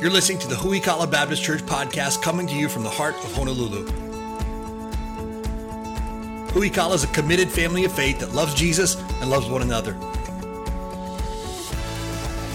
[0.00, 3.34] You're listening to the Huikala Baptist Church podcast coming to you from the heart of
[3.34, 3.84] Honolulu.
[6.52, 9.92] Huikala is a committed family of faith that loves Jesus and loves one another.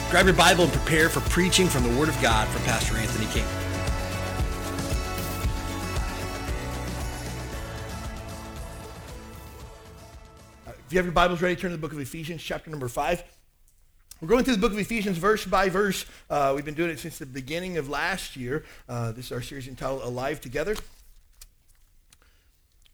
[0.09, 3.27] Grab your Bible and prepare for preaching from the Word of God from Pastor Anthony
[3.27, 3.46] King.
[10.66, 13.23] If you have your Bibles ready, turn to the book of Ephesians, chapter number 5.
[14.21, 16.05] We're going through the book of Ephesians verse by verse.
[16.30, 18.63] Uh, we've been doing it since the beginning of last year.
[18.88, 20.77] Uh, this is our series entitled Alive Together.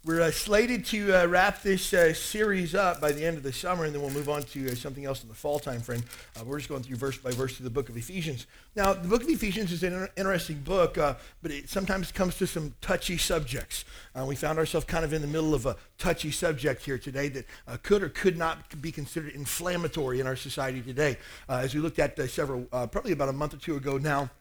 [0.04, 3.54] We're uh, slated to uh, wrap this uh, series up by the end of the
[3.54, 6.02] summer, and then we'll move on to uh, something else in the fall time frame.
[6.36, 8.48] Uh, we're just going through verse by verse through the book of Ephesians.
[8.76, 12.36] Now, the book of Ephesians is an inter- interesting book, uh, but it sometimes comes
[12.40, 13.86] to some touchy subjects.
[14.26, 17.46] we found ourselves kind of in the middle of a touchy subject here today that
[17.84, 21.16] could or could not be considered inflammatory in our society today.
[21.48, 24.32] as we looked at several, probably about a month or two ago now,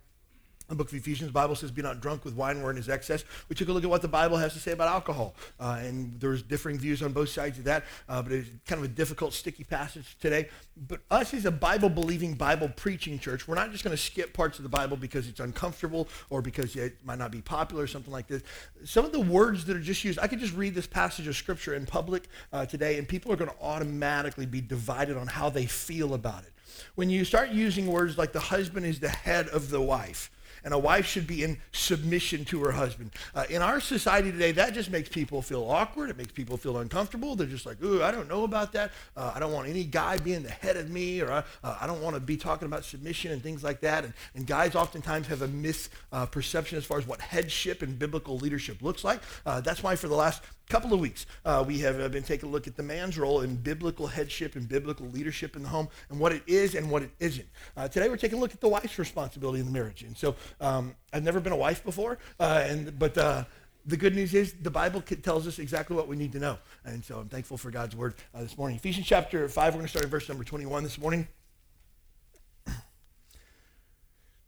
[0.70, 3.24] the book of Ephesians, Bible says, be not drunk with wine wherein is excess.
[3.48, 5.34] We took a look at what the Bible has to say about alcohol.
[5.58, 7.84] Uh, and there's differing views on both sides of that.
[8.08, 10.48] Uh, but it's kind of a difficult, sticky passage today.
[10.88, 14.62] But us as a Bible-believing, Bible-preaching church, we're not just going to skip parts of
[14.62, 18.28] the Bible because it's uncomfortable or because it might not be popular or something like
[18.28, 18.42] this.
[18.84, 21.36] Some of the words that are just used, I could just read this passage of
[21.36, 25.50] Scripture in public uh, today, and people are going to automatically be divided on how
[25.50, 26.52] they feel about it.
[26.94, 30.30] When you start using words like the husband is the head of the wife,
[30.64, 33.11] and a wife should be in submission to her husband.
[33.34, 36.11] Uh, in our society today, that just makes people feel awkward.
[36.11, 37.36] It makes people feel uncomfortable.
[37.36, 38.92] They're just like, ooh, I don't know about that.
[39.16, 42.03] Uh, I don't want any guy being the head of me, or uh, I don't
[42.03, 44.05] want to be talking about submission and things like that.
[44.05, 48.83] And, and guys oftentimes have a misperception as far as what headship and biblical leadership
[48.83, 49.20] looks like.
[49.47, 52.48] Uh, that's why for the last couple of weeks, uh, we have uh, been taking
[52.48, 55.88] a look at the man's role in biblical headship and biblical leadership in the home
[56.08, 57.48] and what it is and what it isn't.
[57.76, 60.04] Uh, today, we're taking a look at the wife's responsibility in the marriage.
[60.04, 63.44] And so, um, I've never been a wife before, uh, and but uh,
[63.84, 66.56] the good news is the Bible tells us exactly what we need to know.
[66.84, 68.76] And so, I'm thankful for God's word uh, this morning.
[68.76, 71.26] Ephesians chapter 5, we're going to start in verse number 21 this morning.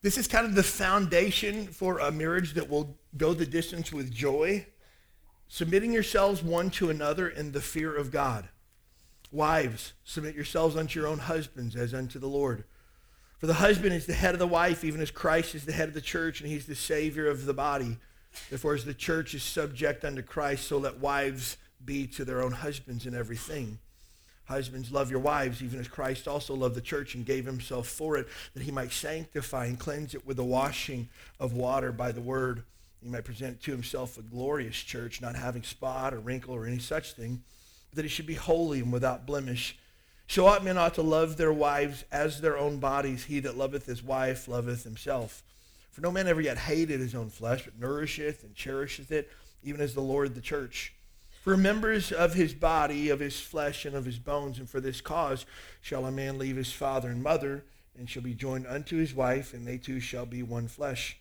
[0.03, 4.13] This is kind of the foundation for a marriage that will go the distance with
[4.13, 4.67] joy
[5.53, 8.49] submitting yourselves one to another in the fear of God.
[9.31, 12.65] Wives, submit yourselves unto your own husbands as unto the Lord.
[13.37, 15.89] For the husband is the head of the wife, even as Christ is the head
[15.89, 17.99] of the church, and he's the Savior of the body.
[18.49, 22.53] Therefore, as the church is subject unto Christ, so let wives be to their own
[22.53, 23.79] husbands in everything.
[24.47, 28.17] Husbands, love your wives, even as Christ also loved the church and gave himself for
[28.17, 32.23] it, that he might sanctify and cleanse it with the washing of water by the
[32.23, 32.65] word
[33.03, 36.79] he might present to himself a glorious church, not having spot or wrinkle or any
[36.79, 37.43] such thing,
[37.91, 39.77] but that it should be holy and without blemish.
[40.29, 43.25] So ought men ought to love their wives as their own bodies.
[43.25, 45.43] He that loveth his wife loveth himself.
[45.91, 49.31] For no man ever yet hated his own flesh, but nourisheth and cherisheth it,
[49.63, 50.95] even as the Lord the church.
[51.43, 55.01] For members of his body, of his flesh, and of his bones, and for this
[55.01, 55.45] cause
[55.81, 57.65] shall a man leave his father and mother,
[57.99, 61.19] and shall be joined unto his wife, and they two shall be one flesh.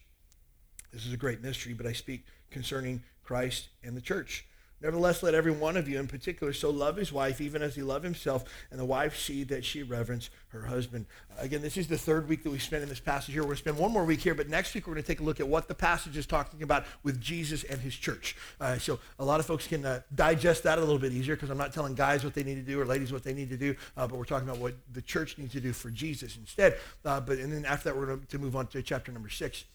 [0.91, 4.45] This is a great mystery, but I speak concerning Christ and the church.
[4.81, 7.83] Nevertheless, let every one of you in particular so love his wife, even as he
[7.83, 11.05] loved himself, and the wife see that she reverence her husband.
[11.37, 13.43] Again, this is the third week that we spent in this passage here.
[13.43, 15.19] We're going to spend one more week here, but next week we're going to take
[15.19, 18.35] a look at what the passage is talking about with Jesus and his church.
[18.59, 21.51] Uh, so a lot of folks can uh, digest that a little bit easier because
[21.51, 23.57] I'm not telling guys what they need to do or ladies what they need to
[23.57, 26.77] do, uh, but we're talking about what the church needs to do for Jesus instead.
[27.05, 29.65] Uh, but and then after that, we're going to move on to chapter number six.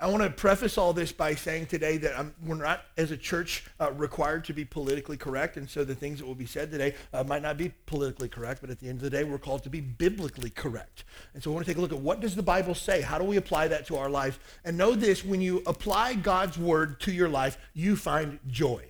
[0.00, 3.16] I want to preface all this by saying today that I'm, we're not, as a
[3.16, 6.70] church, uh, required to be politically correct, and so the things that will be said
[6.70, 9.38] today uh, might not be politically correct, but at the end of the day, we're
[9.38, 11.04] called to be biblically correct.
[11.34, 13.00] And so I want to take a look at what does the Bible say?
[13.00, 14.38] How do we apply that to our life?
[14.64, 18.84] And know this, when you apply God's word to your life, you find joy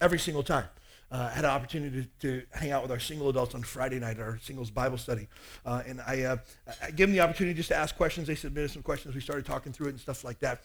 [0.00, 0.68] every single time
[1.10, 4.18] uh, had an opportunity to, to, hang out with our single adults on Friday night
[4.18, 5.28] at our singles Bible study.
[5.64, 6.36] Uh, and I, uh,
[6.82, 8.26] I gave them the opportunity just to ask questions.
[8.26, 9.14] They submitted some questions.
[9.14, 10.62] We started talking through it and stuff like that.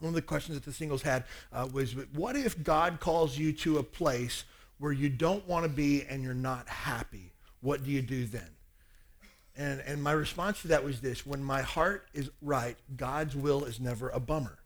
[0.00, 3.52] One of the questions that the singles had uh, was, what if God calls you
[3.54, 4.44] to a place
[4.78, 7.32] where you don't want to be and you're not happy?
[7.60, 8.50] What do you do then?
[9.56, 13.64] And, and my response to that was this, when my heart is right, God's will
[13.64, 14.58] is never a bummer.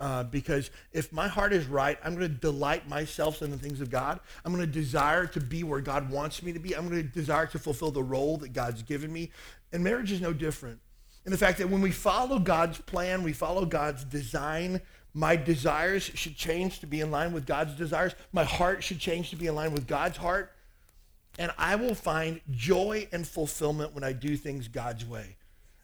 [0.00, 3.80] Uh, because if my heart is right, I'm going to delight myself in the things
[3.80, 4.20] of God.
[4.44, 6.76] I'm going to desire to be where God wants me to be.
[6.76, 9.32] I'm going to desire to fulfill the role that God's given me.
[9.72, 10.78] And marriage is no different.
[11.24, 14.80] And the fact that when we follow God's plan, we follow God's design,
[15.14, 18.14] my desires should change to be in line with God's desires.
[18.32, 20.52] My heart should change to be in line with God's heart.
[21.38, 25.36] And I will find joy and fulfillment when I do things God's way.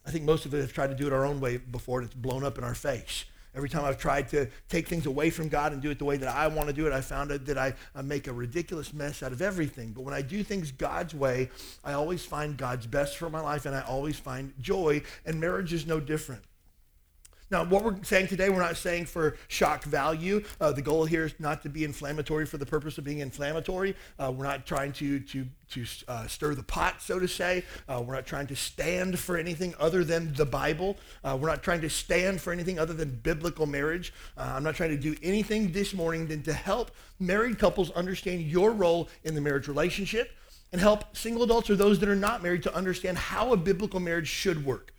[0.07, 2.07] I think most of us have tried to do it our own way before, and
[2.07, 3.25] it's blown up in our face.
[3.55, 6.17] Every time I've tried to take things away from God and do it the way
[6.17, 8.93] that I want to do it, I found out that I, I make a ridiculous
[8.93, 9.93] mess out of everything.
[9.93, 11.51] But when I do things God's way,
[11.85, 15.73] I always find God's best for my life and I always find joy, and marriage
[15.73, 16.43] is no different.
[17.55, 20.43] Now, what we're saying today, we're not saying for shock value.
[20.61, 23.95] Uh, the goal here is not to be inflammatory for the purpose of being inflammatory.
[24.19, 27.65] Uh, we're not trying to, to, to uh, stir the pot, so to say.
[27.89, 30.97] Uh, we're not trying to stand for anything other than the Bible.
[31.23, 34.13] Uh, we're not trying to stand for anything other than biblical marriage.
[34.37, 36.91] Uh, I'm not trying to do anything this morning than to help
[37.21, 40.33] married couples understand your role in the marriage relationship
[40.73, 44.01] and help single adults or those that are not married to understand how a biblical
[44.01, 44.91] marriage should work.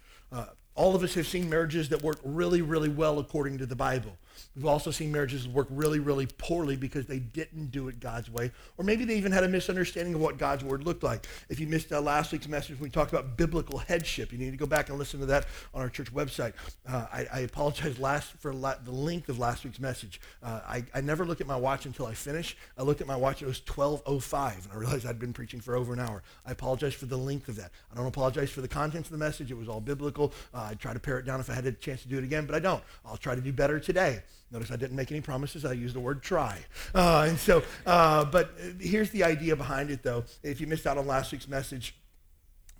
[0.75, 4.17] All of us have seen marriages that work really, really well according to the Bible.
[4.55, 8.51] We've also seen marriages work really, really poorly because they didn't do it God's way.
[8.77, 11.27] Or maybe they even had a misunderstanding of what God's word looked like.
[11.49, 14.31] If you missed uh, last week's message, we talked about biblical headship.
[14.31, 16.53] You need to go back and listen to that on our church website.
[16.87, 20.19] Uh, I, I, apologize last for la- the length of last week's message.
[20.43, 22.57] Uh, I, I never look at my watch until I finish.
[22.77, 25.75] I looked at my watch, it was 12.05, and I realized I'd been preaching for
[25.75, 26.23] over an hour.
[26.45, 27.71] I apologize for the length of that.
[27.91, 29.51] I don't apologize for the contents of the message.
[29.51, 30.33] It was all biblical.
[30.53, 32.23] Uh, I'd try to pare it down if I had a chance to do it
[32.23, 32.83] again, but I don't.
[33.05, 34.21] I'll try to do better today.
[34.51, 35.65] Notice I didn't make any promises.
[35.65, 36.59] I used the word try.
[36.93, 40.23] Uh, and so, uh, but here's the idea behind it, though.
[40.43, 41.95] If you missed out on last week's message,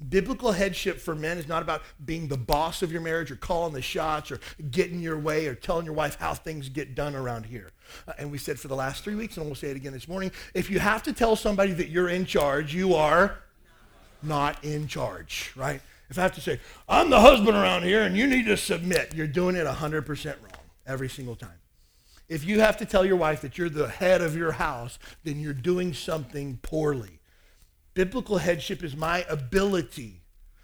[0.09, 3.74] biblical headship for men is not about being the boss of your marriage or calling
[3.74, 4.39] the shots or
[4.69, 7.71] getting your way or telling your wife how things get done around here.
[8.07, 10.07] Uh, and we said for the last three weeks, and we'll say it again this
[10.07, 13.39] morning, if you have to tell somebody that you're in charge, you are
[14.21, 15.81] not in charge, right?
[16.09, 19.13] If I have to say, I'm the husband around here and you need to submit,
[19.15, 20.44] you're doing it 100% wrong
[20.86, 21.60] every single time.
[22.28, 25.40] If you have to tell your wife that you're the head of your house, then
[25.40, 27.20] you're doing something poorly.
[27.94, 30.22] Biblical headship is my ability,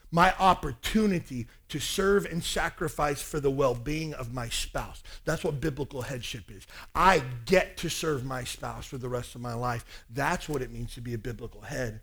[0.10, 5.04] my opportunity to serve and sacrifice for the well-being of my spouse.
[5.24, 6.66] That's what biblical headship is.
[6.96, 10.04] I get to serve my spouse for the rest of my life.
[10.10, 12.02] That's what it means to be a biblical head.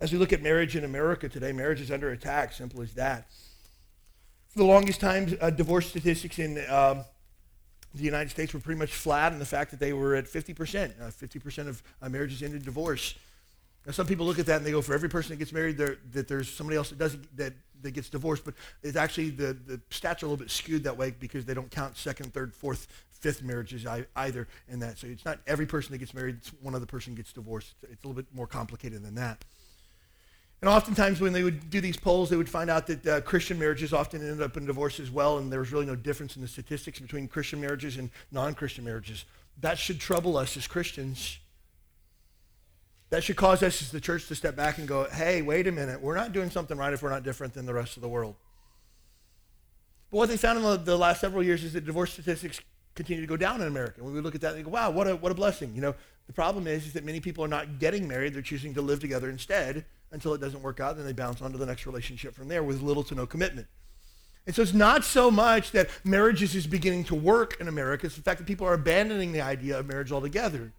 [0.00, 3.26] As we look at marriage in America today, marriage is under attack, simple as that.
[4.50, 7.04] For the longest time, uh, divorce statistics in um,
[7.94, 11.00] the United States were pretty much flat in the fact that they were at 50%.
[11.00, 13.14] Uh, 50% of uh, marriages ended divorce.
[13.86, 15.78] Now, some people look at that and they go, for every person that gets married,
[15.78, 17.52] there, that there's somebody else that doesn't that,
[17.82, 18.44] that gets divorced.
[18.44, 21.54] But it's actually the, the stats are a little bit skewed that way because they
[21.54, 23.86] don't count second, third, fourth, fifth marriages
[24.16, 24.98] either in that.
[24.98, 27.74] So it's not every person that gets married, one other person gets divorced.
[27.84, 29.44] It's a little bit more complicated than that.
[30.60, 33.58] And oftentimes, when they would do these polls, they would find out that uh, Christian
[33.58, 36.42] marriages often ended up in divorce as well, and there was really no difference in
[36.42, 39.24] the statistics between Christian marriages and non Christian marriages.
[39.60, 41.38] That should trouble us as Christians.
[43.08, 45.72] That should cause us as the church to step back and go, hey, wait a
[45.72, 48.08] minute, we're not doing something right if we're not different than the rest of the
[48.08, 48.36] world.
[50.10, 52.60] But what they found in the, last several years is that divorce statistics
[52.94, 54.04] continue to go down in America.
[54.04, 55.72] When we look at that, we go, wow, what a, what a blessing.
[55.74, 55.94] You know,
[56.26, 58.34] the problem is, is that many people are not getting married.
[58.34, 60.96] They're choosing to live together instead until it doesn't work out.
[60.96, 63.66] Then they bounce on to the next relationship from there with little to no commitment.
[64.46, 68.06] And so it's not so much that marriages is beginning to work in America.
[68.06, 70.72] It's the fact that people are abandoning the idea of marriage altogether.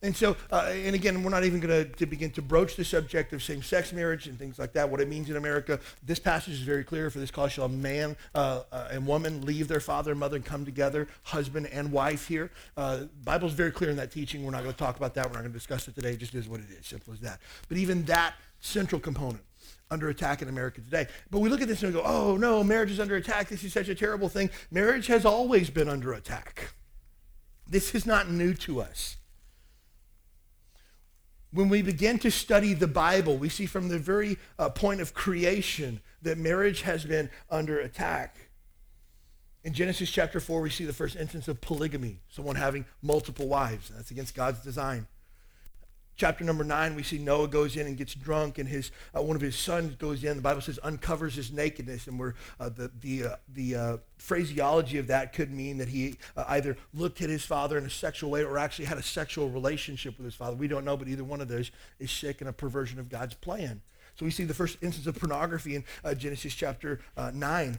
[0.00, 3.32] And so, uh, and again, we're not even going to begin to broach the subject
[3.32, 5.80] of same-sex marriage and things like that, what it means in America.
[6.04, 7.10] This passage is very clear.
[7.10, 10.36] For this cause shall a man uh, uh, and woman leave their father and mother
[10.36, 12.52] and come together, husband and wife here.
[12.76, 14.44] Uh, Bible's very clear in that teaching.
[14.44, 15.26] We're not going to talk about that.
[15.26, 16.12] We're not going to discuss it today.
[16.12, 17.40] It just is what it is, simple as that.
[17.68, 19.42] But even that central component
[19.90, 21.06] under attack in America today.
[21.30, 23.48] But we look at this and we go, oh no, marriage is under attack.
[23.48, 24.50] This is such a terrible thing.
[24.70, 26.74] Marriage has always been under attack.
[27.66, 29.16] This is not new to us.
[31.50, 35.14] When we begin to study the Bible, we see from the very uh, point of
[35.14, 38.36] creation that marriage has been under attack.
[39.64, 43.90] In Genesis chapter 4, we see the first instance of polygamy, someone having multiple wives.
[43.94, 45.06] That's against God's design.
[46.18, 49.36] Chapter number nine, we see Noah goes in and gets drunk, and his uh, one
[49.36, 50.34] of his sons goes in.
[50.34, 54.98] The Bible says uncovers his nakedness, and we're, uh, the the uh, the uh, phraseology
[54.98, 58.30] of that could mean that he uh, either looked at his father in a sexual
[58.30, 60.56] way or actually had a sexual relationship with his father.
[60.56, 61.70] We don't know, but either one of those
[62.00, 63.80] is sick and a perversion of God's plan.
[64.16, 66.98] So we see the first instance of pornography in uh, Genesis chapter
[67.32, 67.78] nine.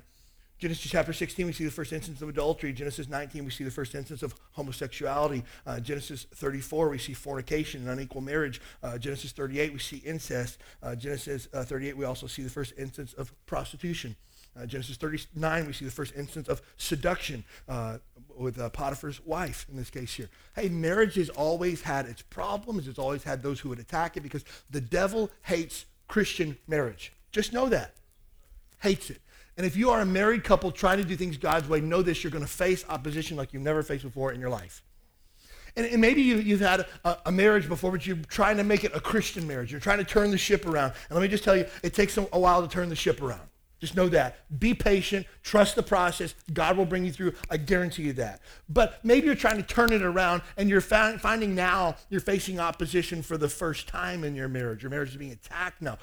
[0.59, 2.73] Genesis chapter 16, we see the first instance of adultery.
[2.73, 5.41] Genesis 19, we see the first instance of homosexuality.
[5.65, 8.59] Uh, Genesis 34, we see fornication and unequal marriage.
[8.83, 10.59] Uh, Genesis 38, we see incest.
[10.83, 14.17] Uh, Genesis uh, 38, we also see the first instance of prostitution.
[14.59, 17.99] Uh, Genesis 39, we see the first instance of seduction uh,
[18.37, 20.29] with Potiphar's wife in this case here.
[20.57, 22.85] Hey, marriage has always had its problems.
[22.89, 27.13] It's always had those who would attack it because the devil hates Christian marriage.
[27.31, 27.93] Just know that.
[28.81, 29.21] Hates it.
[29.59, 32.23] And if you are a married couple trying to do things God's way, know this
[32.23, 34.81] you're going to face opposition like you've never faced before in your life.
[35.75, 38.85] And, and maybe you, have had a, a, marriage before, but you're trying to make
[38.85, 39.69] it a Christian marriage.
[39.69, 40.93] You're trying to turn the ship around.
[41.09, 43.41] And let me just tell you, it takes a while to turn the ship around.
[43.81, 44.37] Just know that.
[44.61, 45.27] Be patient.
[45.43, 46.35] Trust the process.
[46.53, 47.33] God will bring you through.
[47.49, 48.39] I guarantee you that.
[48.69, 53.21] But maybe you're trying to turn it around and you're finding now you're facing opposition
[53.21, 54.83] for the first time in your marriage.
[54.83, 55.97] Your marriage is being attacked now.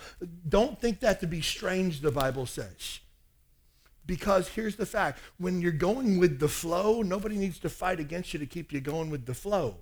[0.47, 3.01] Don't think that to be strange, the Bible says.
[4.07, 8.33] Because here's the fact when you're going with the flow, nobody needs to fight against
[8.33, 9.79] you to keep you going with the flow.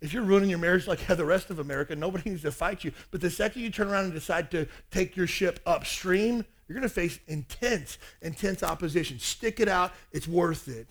[0.00, 2.92] If you're ruining your marriage like the rest of America, nobody needs to fight you.
[3.10, 6.88] But the second you turn around and decide to take your ship upstream, you're going
[6.88, 9.18] to face intense, intense opposition.
[9.18, 9.92] Stick it out.
[10.12, 10.88] It's worth it.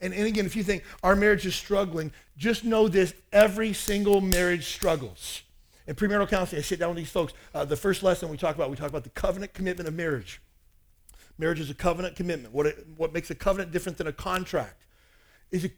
[0.00, 4.20] And, and again, if you think our marriage is struggling, just know this every single
[4.20, 5.42] marriage struggles.
[5.86, 7.32] In premarital counseling, I sit down with these folks.
[7.54, 10.40] Uh, the first lesson we talk about, we talk about the covenant commitment of marriage.
[11.38, 12.52] Marriage is a covenant commitment.
[12.52, 14.84] What, it, what makes a covenant different than a contract?
[15.50, 15.70] Is a,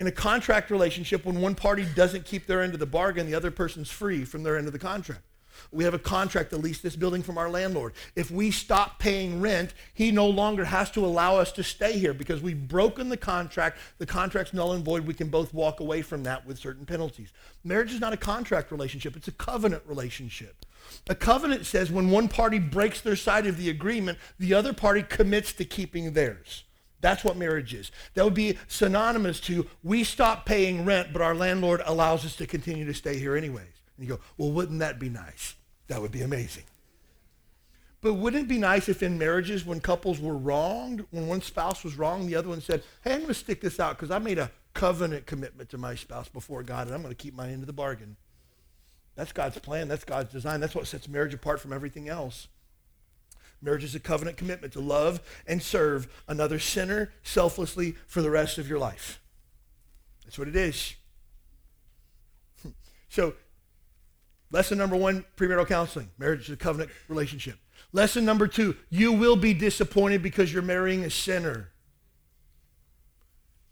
[0.00, 3.34] in a contract relationship, when one party doesn't keep their end of the bargain, the
[3.34, 5.22] other person's free from their end of the contract.
[5.72, 7.94] We have a contract to lease this building from our landlord.
[8.14, 12.14] If we stop paying rent, he no longer has to allow us to stay here
[12.14, 13.78] because we've broken the contract.
[13.98, 15.06] The contract's null and void.
[15.06, 17.32] We can both walk away from that with certain penalties.
[17.64, 20.64] Marriage is not a contract relationship, it's a covenant relationship.
[21.08, 25.02] A covenant says when one party breaks their side of the agreement, the other party
[25.02, 26.64] commits to keeping theirs.
[27.00, 27.92] That's what marriage is.
[28.14, 32.46] That would be synonymous to we stop paying rent, but our landlord allows us to
[32.46, 33.66] continue to stay here anyways.
[33.96, 35.54] And you go, well, wouldn't that be nice?
[35.86, 36.64] That would be amazing.
[38.00, 41.82] But wouldn't it be nice if in marriages, when couples were wronged, when one spouse
[41.82, 44.18] was wrong, the other one said, hey, I'm going to stick this out because I
[44.18, 47.48] made a covenant commitment to my spouse before God, and I'm going to keep my
[47.48, 48.16] end of the bargain.
[49.18, 49.88] That's God's plan.
[49.88, 50.60] That's God's design.
[50.60, 52.46] That's what sets marriage apart from everything else.
[53.60, 58.58] Marriage is a covenant commitment to love and serve another sinner selflessly for the rest
[58.58, 59.20] of your life.
[60.24, 60.94] That's what it is.
[63.10, 63.34] So
[64.50, 66.10] Lesson number one, premarital counseling.
[66.16, 67.58] Marriage is a covenant relationship.
[67.92, 71.70] Lesson number two, you will be disappointed because you're marrying a sinner.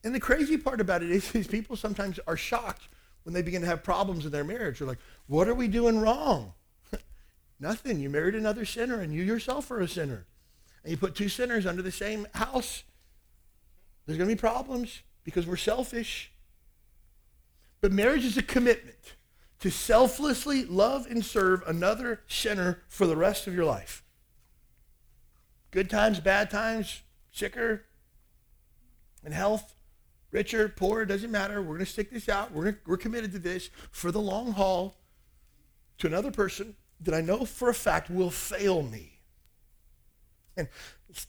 [0.03, 2.89] And the crazy part about it is these people sometimes are shocked
[3.27, 4.79] when they begin to have problems in their marriage.
[4.79, 6.53] They're like, what are we doing wrong?
[7.61, 7.99] Nothing.
[7.99, 10.27] You married another sinner and you yourself are a sinner.
[10.85, 12.85] And you put two sinners under the same house.
[14.07, 16.31] There's going to be problems because we're selfish.
[17.81, 19.17] But marriage is a commitment
[19.59, 24.05] to selflessly love and serve another sinner for the rest of your life.
[25.73, 27.03] Good times, bad times,
[27.33, 27.87] sicker,
[29.25, 29.75] in health,
[30.37, 31.63] richer, poor, doesn't matter.
[31.63, 32.53] We're going to stick this out.
[32.53, 34.95] We're, gonna, we're committed to this for the long haul
[35.99, 39.19] to another person that I know for a fact will fail me.
[40.59, 40.69] And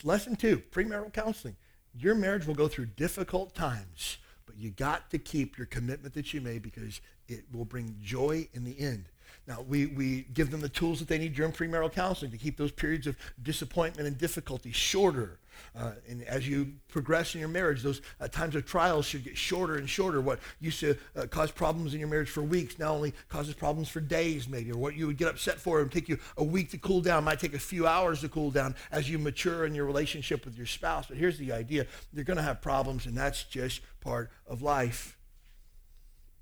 [0.04, 1.56] lesson two, premarital counseling.
[1.98, 6.34] Your marriage will go through difficult times, but you got to keep your commitment that
[6.34, 7.00] you made because
[7.30, 9.06] it will bring joy in the end.
[9.48, 12.58] Now, we, we give them the tools that they need during premarital counseling to keep
[12.58, 15.40] those periods of disappointment and difficulty shorter.
[15.76, 19.38] Uh, and as you progress in your marriage, those uh, times of trials should get
[19.38, 20.20] shorter and shorter.
[20.20, 23.88] What used to uh, cause problems in your marriage for weeks now only causes problems
[23.88, 24.72] for days, maybe.
[24.72, 27.24] Or what you would get upset for and take you a week to cool down
[27.24, 30.58] might take a few hours to cool down as you mature in your relationship with
[30.58, 31.08] your spouse.
[31.08, 35.18] But here's the idea you're going to have problems, and that's just part of life.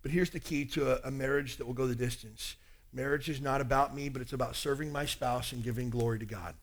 [0.01, 2.55] But here's the key to a, a marriage that will go the distance.
[2.95, 6.25] Marriage is not about me, but it's about serving my spouse and giving glory to
[6.25, 6.55] God.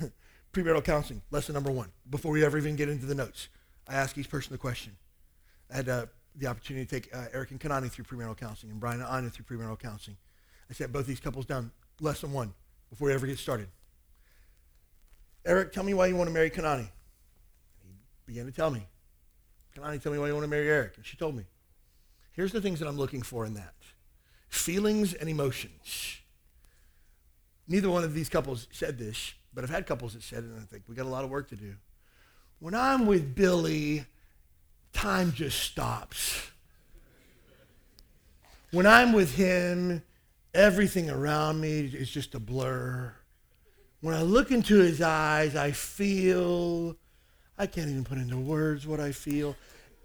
[0.52, 1.88] Premarital counseling, lesson number one.
[2.08, 3.48] Before we ever even get into the notes,
[3.88, 4.96] I ask each person the question.
[5.68, 6.06] I had uh,
[6.36, 9.30] the opportunity to take uh, Eric and Kanani through premarital counseling and Brian and Anya
[9.30, 10.16] through premarital counseling.
[10.70, 12.54] I sat both these couples down, lesson one,
[12.88, 13.66] before we ever get started.
[15.44, 16.88] Eric, tell me why you want to marry Kanani.
[17.82, 17.90] He
[18.26, 18.86] began to tell me.
[19.76, 20.92] Kanani, tell me why you want to marry Eric.
[20.96, 21.44] And she told me.
[22.38, 23.74] Here's the things that I'm looking for in that
[24.48, 26.18] feelings and emotions.
[27.66, 30.60] Neither one of these couples said this, but I've had couples that said it, and
[30.60, 31.74] I think we got a lot of work to do.
[32.60, 34.04] When I'm with Billy,
[34.92, 36.48] time just stops.
[38.70, 40.04] When I'm with him,
[40.54, 43.14] everything around me is just a blur.
[44.00, 46.96] When I look into his eyes, I feel
[47.58, 49.56] I can't even put into words what I feel.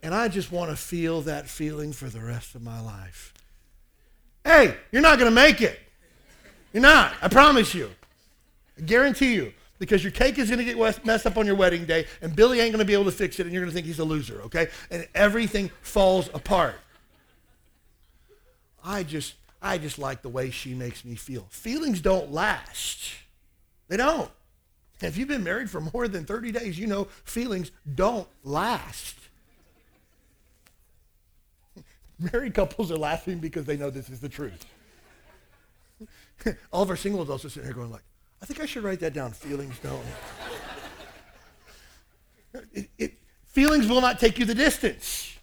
[0.04, 3.34] And I just want to feel that feeling for the rest of my life.
[4.44, 5.80] Hey, you're not going to make it.
[6.74, 7.14] You're not.
[7.22, 7.90] I promise you.
[8.78, 9.54] I guarantee you.
[9.80, 12.60] Because your cake is going to get messed up on your wedding day, and Billy
[12.60, 14.04] ain't going to be able to fix it, and you're going to think he's a
[14.04, 14.68] loser, okay?
[14.92, 16.76] And everything falls apart.
[18.84, 21.48] I just, I just like the way she makes me feel.
[21.50, 23.14] Feelings don't last.
[23.88, 24.30] They don't.
[25.02, 29.16] If you've been married for more than 30 days, you know feelings don't last.
[32.32, 34.66] Married couples are laughing because they know this is the truth.
[36.72, 38.04] All of our single adults are sitting here going like,
[38.42, 39.32] I think I should write that down.
[39.32, 40.06] Feelings don't.
[42.74, 43.14] it, it,
[43.46, 45.38] feelings will not take you the distance.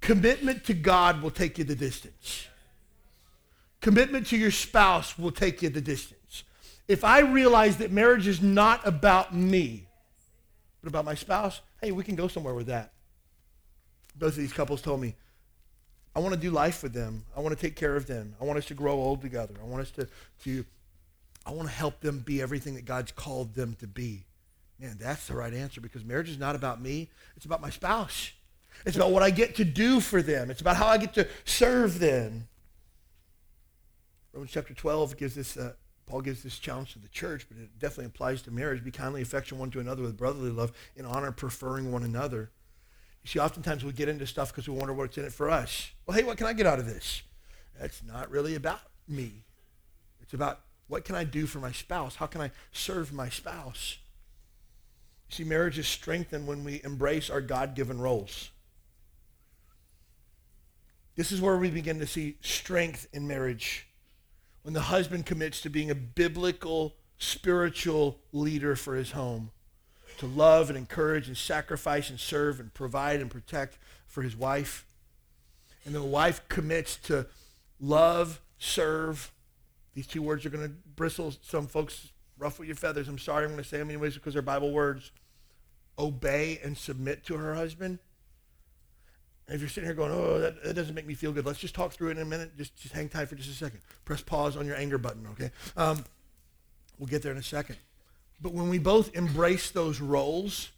[0.00, 2.48] Commitment to God will take you the distance.
[3.80, 6.44] Commitment to your spouse will take you the distance.
[6.88, 9.86] If I realize that marriage is not about me,
[10.82, 12.92] but about my spouse, hey, we can go somewhere with that.
[14.16, 15.14] Both of these couples told me,
[16.14, 17.24] I want to do life with them.
[17.36, 18.34] I want to take care of them.
[18.40, 19.54] I want us to grow old together.
[19.60, 20.08] I want us to,
[20.44, 20.64] to
[21.46, 24.24] I want to help them be everything that God's called them to be.
[24.78, 27.08] Man, that's the right answer because marriage is not about me.
[27.36, 28.32] It's about my spouse.
[28.84, 30.50] It's about what I get to do for them.
[30.50, 32.48] It's about how I get to serve them.
[34.32, 35.74] Romans chapter 12 gives this, uh,
[36.06, 38.82] Paul gives this challenge to the church, but it definitely applies to marriage.
[38.82, 42.50] Be kindly affectionate one to another with brotherly love, in honor, preferring one another.
[43.22, 45.92] You see, oftentimes we get into stuff because we wonder what's in it for us.
[46.06, 47.22] Well, hey, what can I get out of this?
[47.80, 49.44] That's not really about me.
[50.20, 52.16] It's about what can I do for my spouse?
[52.16, 53.98] How can I serve my spouse?
[55.30, 58.50] You see, marriage is strengthened when we embrace our God-given roles.
[61.14, 63.86] This is where we begin to see strength in marriage.
[64.62, 69.50] When the husband commits to being a biblical, spiritual leader for his home
[70.22, 73.76] to love and encourage and sacrifice and serve and provide and protect
[74.06, 74.86] for his wife.
[75.84, 77.26] And the wife commits to
[77.80, 79.32] love, serve.
[79.94, 83.08] These two words are going to bristle some folks, ruffle your feathers.
[83.08, 85.10] I'm sorry, I'm going to say them anyways because they're Bible words.
[85.98, 87.98] Obey and submit to her husband.
[89.48, 91.58] And if you're sitting here going, oh, that, that, doesn't make me feel good, let's
[91.58, 92.56] just talk through it in a minute.
[92.56, 93.80] Just, just hang tight for just a second.
[94.04, 95.50] Press pause on your anger button, okay?
[95.76, 96.04] Um,
[96.96, 97.76] we'll get there in a second.
[98.42, 100.72] But when we both embrace those roles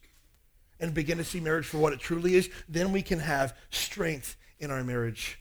[0.78, 4.36] and begin to see marriage for what it truly is, then we can have strength
[4.58, 5.40] in our marriage.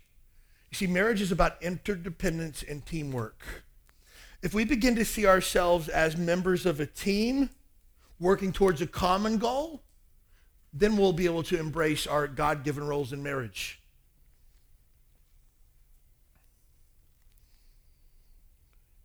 [0.71, 3.43] You see, marriage is about interdependence and teamwork.
[4.41, 7.49] If we begin to see ourselves as members of a team
[8.19, 9.83] working towards a common goal,
[10.73, 13.81] then we'll be able to embrace our God given roles in marriage.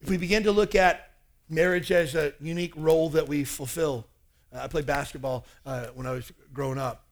[0.01, 1.08] If we begin to look at
[1.49, 4.07] marriage as a unique role that we fulfill.
[4.55, 7.05] Uh, I played basketball uh, when I was growing up.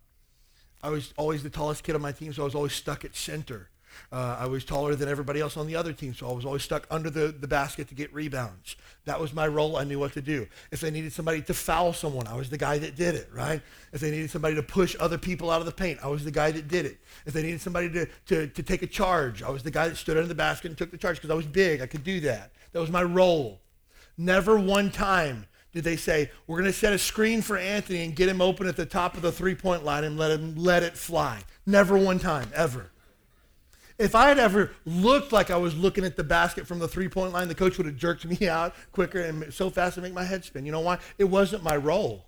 [0.83, 3.17] I was always the tallest kid on my team, so I was always stuck at
[3.17, 3.71] center.
[4.13, 6.63] Uh, I was taller than everybody else on the other team, so I was always
[6.63, 8.77] stuck under the, the basket to get rebounds.
[9.05, 9.77] That was my role.
[9.77, 10.47] I knew what to do.
[10.71, 13.63] If they needed somebody to foul someone, I was the guy that did it, right?
[13.93, 16.31] If they needed somebody to push other people out of the paint, I was the
[16.31, 16.99] guy that did it.
[17.25, 19.97] If they needed somebody to, to, to take a charge, I was the guy that
[19.97, 21.81] stood under the basket and took the charge because I was big.
[21.81, 22.53] I could do that.
[22.73, 23.61] That was my role.
[24.19, 28.17] Never one time did they say, we're going to set a screen for Anthony and
[28.17, 30.97] get him open at the top of the three-point line and let him let it
[30.97, 31.43] fly.
[31.67, 32.91] Never one time, ever.
[33.99, 37.33] If I had ever looked like I was looking at the basket from the three-point
[37.33, 40.25] line, the coach would have jerked me out quicker and so fast to make my
[40.25, 40.65] head spin.
[40.65, 40.99] You know why?
[41.19, 42.27] It wasn't my role.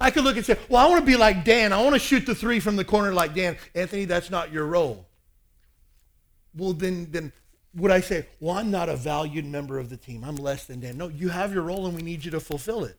[0.00, 1.72] I could look and say, well, I want to be like Dan.
[1.72, 3.56] I want to shoot the three from the corner like Dan.
[3.74, 5.06] Anthony, that's not your role.
[6.56, 7.32] Well, then, then
[7.74, 10.24] would I say, well, I'm not a valued member of the team.
[10.24, 10.96] I'm less than Dan.
[10.96, 12.96] No, you have your role and we need you to fulfill it.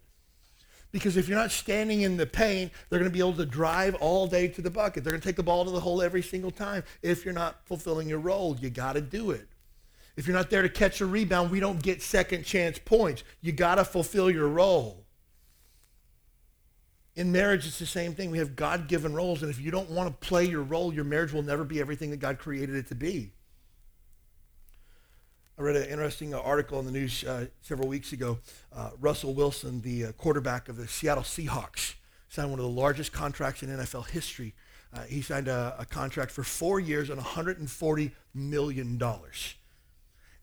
[0.92, 3.96] Because if you're not standing in the paint, they're going to be able to drive
[3.96, 5.04] all day to the bucket.
[5.04, 6.84] They're going to take the ball to the hole every single time.
[7.02, 9.48] If you're not fulfilling your role, you got to do it.
[10.18, 13.24] If you're not there to catch a rebound, we don't get second chance points.
[13.42, 15.06] You got to fulfill your role.
[17.16, 18.32] In marriage, it's the same thing.
[18.32, 21.04] We have God given roles, and if you don't want to play your role, your
[21.04, 23.32] marriage will never be everything that God created it to be.
[25.58, 28.40] I read an interesting uh, article in the news uh, several weeks ago.
[28.74, 31.96] Uh, Russell Wilson, the uh, quarterback of the Seattle Seahawks,
[32.30, 34.54] signed one of the largest contracts in NFL history.
[34.94, 39.02] Uh, he signed a, a, contract for four years and $140 million.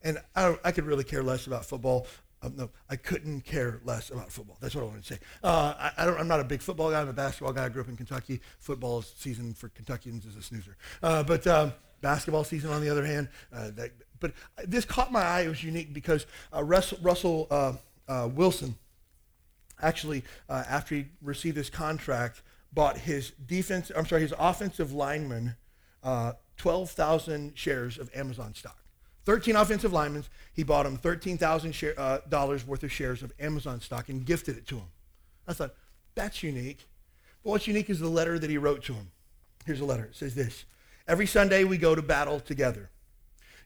[0.03, 2.07] And I, I, could really care less about football.
[2.40, 4.57] Um, no, I couldn't care less about football.
[4.61, 5.21] That's what I want to say.
[5.42, 7.01] Uh, I, I am not a big football guy.
[7.01, 7.64] I'm a basketball guy.
[7.64, 8.40] I grew up in Kentucky.
[8.59, 10.77] Football season for Kentuckians is a snoozer.
[11.01, 14.33] but um, basketball season, on the other hand, that, but
[14.64, 15.42] this caught my eye.
[15.42, 17.72] It was unique because uh, Russell, Russell uh,
[18.09, 18.76] uh, Wilson
[19.83, 23.90] actually, uh, after he received this contract, bought his defense.
[23.94, 25.57] I'm sorry, his offensive lineman
[26.02, 28.76] uh, 12,000 shares of Amazon stock.
[29.24, 30.24] 13 offensive linemen.
[30.52, 34.66] He bought him $13,000 uh, dollars worth of shares of Amazon stock and gifted it
[34.68, 34.88] to him.
[35.46, 35.74] I thought
[36.14, 36.87] that's unique.
[37.44, 39.11] But what's unique is the letter that he wrote to him.
[39.66, 40.04] Here's a letter.
[40.04, 40.64] It says this:
[41.07, 42.90] Every Sunday we go to battle together.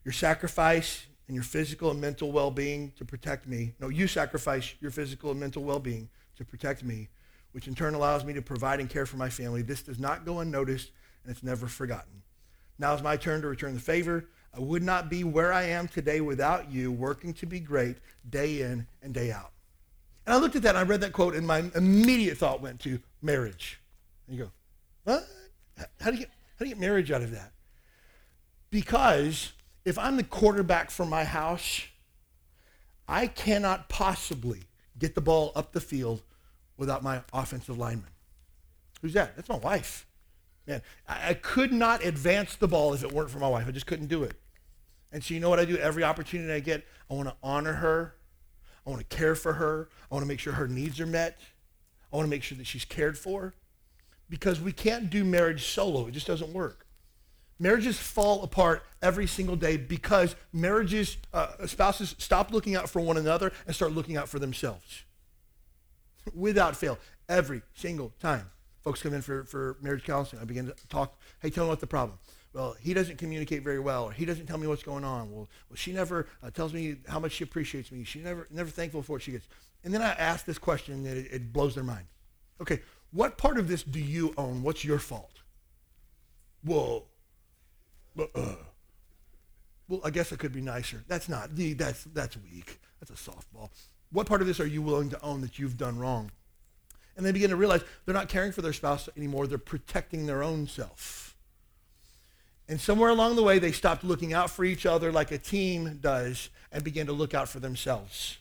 [0.04, 3.74] Your sacrifice and your physical and mental well-being to protect me.
[3.80, 7.08] No, you sacrifice your physical and mental well-being to protect me,
[7.52, 9.62] which in turn allows me to provide and care for my family.
[9.62, 10.90] This does not go unnoticed,
[11.22, 12.22] and it's never forgotten.
[12.78, 14.26] Now is my turn to return the favor.
[14.54, 17.96] I would not be where I am today without you, working to be great
[18.28, 19.52] day in and day out.
[20.26, 22.80] And I looked at that and I read that quote, and my immediate thought went
[22.80, 23.80] to marriage.
[24.26, 24.50] And you go,
[25.04, 25.26] what?
[26.00, 27.52] How do you get, how do you get marriage out of that?
[28.70, 29.52] Because
[29.84, 31.82] if I'm the quarterback for my house,
[33.08, 34.62] I cannot possibly
[34.98, 36.22] get the ball up the field
[36.76, 38.10] without my offensive lineman.
[39.00, 39.36] Who's that?
[39.36, 40.06] That's my wife.
[40.66, 43.66] Man, I, could not advance the ball if it weren't for my wife.
[43.66, 44.36] I just couldn't do it.
[45.10, 46.86] And so you know what I do every opportunity I get?
[47.10, 48.14] I want to honor her.
[48.86, 49.88] I want to care for her.
[50.10, 51.38] I want to make sure her needs are met.
[52.12, 53.54] I want to make sure that she's cared for.
[54.30, 56.06] Because we can't do marriage solo.
[56.06, 56.81] It just doesn't work.
[57.58, 63.16] Marriages fall apart every single day because marriages, uh, spouses stop looking out for one
[63.16, 65.02] another and start looking out for themselves.
[66.34, 68.50] Without fail, every single time.
[68.82, 70.42] Folks come in for, for marriage counseling.
[70.42, 72.18] I begin to talk, hey, tell me what the problem.
[72.52, 75.30] Well, he doesn't communicate very well, or he doesn't tell me what's going on.
[75.30, 78.04] Well, well she never uh, tells me how much she appreciates me.
[78.04, 79.46] She's never, never thankful for what she gets.
[79.84, 82.06] And then I ask this question, and it, it blows their mind.
[82.60, 82.80] Okay,
[83.12, 84.62] what part of this do you own?
[84.62, 85.42] What's your fault?
[86.64, 87.06] Well,
[88.18, 88.57] Uh-uh.
[89.88, 91.03] well, I guess it could be nicer.
[91.09, 92.81] That's not, that's, that's weak.
[93.01, 93.70] That's a softball.
[94.11, 96.31] What part of this are you willing to own that you've done wrong?
[97.16, 99.46] And they begin to realize they're not caring for their spouse anymore.
[99.46, 101.37] They're protecting their own self.
[102.68, 105.98] And somewhere along the way, they stopped looking out for each other like a team
[106.01, 108.38] does and began to look out for themselves.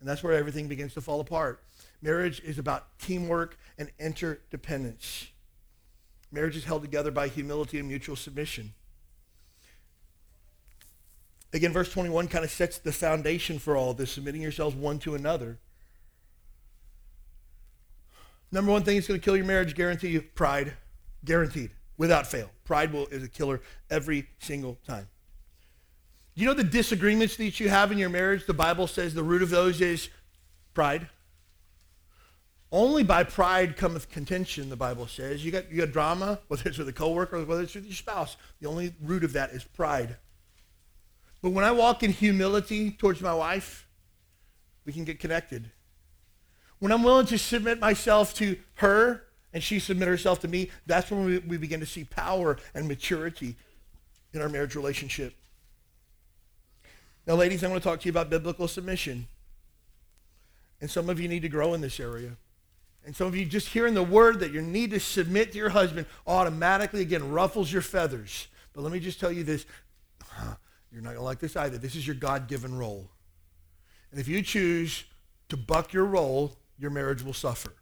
[0.00, 1.62] And that's where everything begins to fall apart.
[2.02, 5.28] Marriage is about teamwork and interdependence.
[6.32, 8.72] Marriage is held together by humility and mutual submission.
[11.52, 15.14] Again, verse 21 kind of sets the foundation for all this, submitting yourselves one to
[15.14, 15.58] another.
[18.52, 20.74] Number one thing that's going to kill your marriage, guarantee you, pride.
[21.24, 22.50] Guaranteed, without fail.
[22.64, 25.08] Pride will, is a killer every single time.
[26.34, 28.46] You know the disagreements that you have in your marriage?
[28.46, 30.08] The Bible says the root of those is
[30.72, 31.08] pride.
[32.72, 35.44] Only by pride cometh contention, the Bible says.
[35.44, 37.94] You got, you got drama, whether it's with a coworker or whether it's with your
[37.94, 38.36] spouse.
[38.60, 40.16] The only root of that is pride.
[41.42, 43.88] But when I walk in humility towards my wife,
[44.84, 45.70] we can get connected.
[46.78, 51.10] When I'm willing to submit myself to her and she submit herself to me, that's
[51.10, 53.56] when we, we begin to see power and maturity
[54.32, 55.34] in our marriage relationship.
[57.26, 59.26] Now, ladies, I want to talk to you about biblical submission.
[60.80, 62.36] And some of you need to grow in this area.
[63.04, 65.70] And some of you just hearing the word that you need to submit to your
[65.70, 68.48] husband automatically, again, ruffles your feathers.
[68.72, 69.66] But let me just tell you this.
[70.92, 71.78] You're not going to like this either.
[71.78, 73.08] This is your God-given role.
[74.10, 75.04] And if you choose
[75.48, 77.72] to buck your role, your marriage will suffer.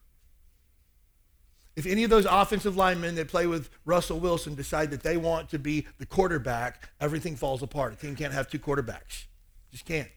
[1.75, 5.49] If any of those offensive linemen that play with Russell Wilson decide that they want
[5.51, 7.93] to be the quarterback, everything falls apart.
[7.93, 9.27] A team can't have two quarterbacks.
[9.71, 10.09] Just can't.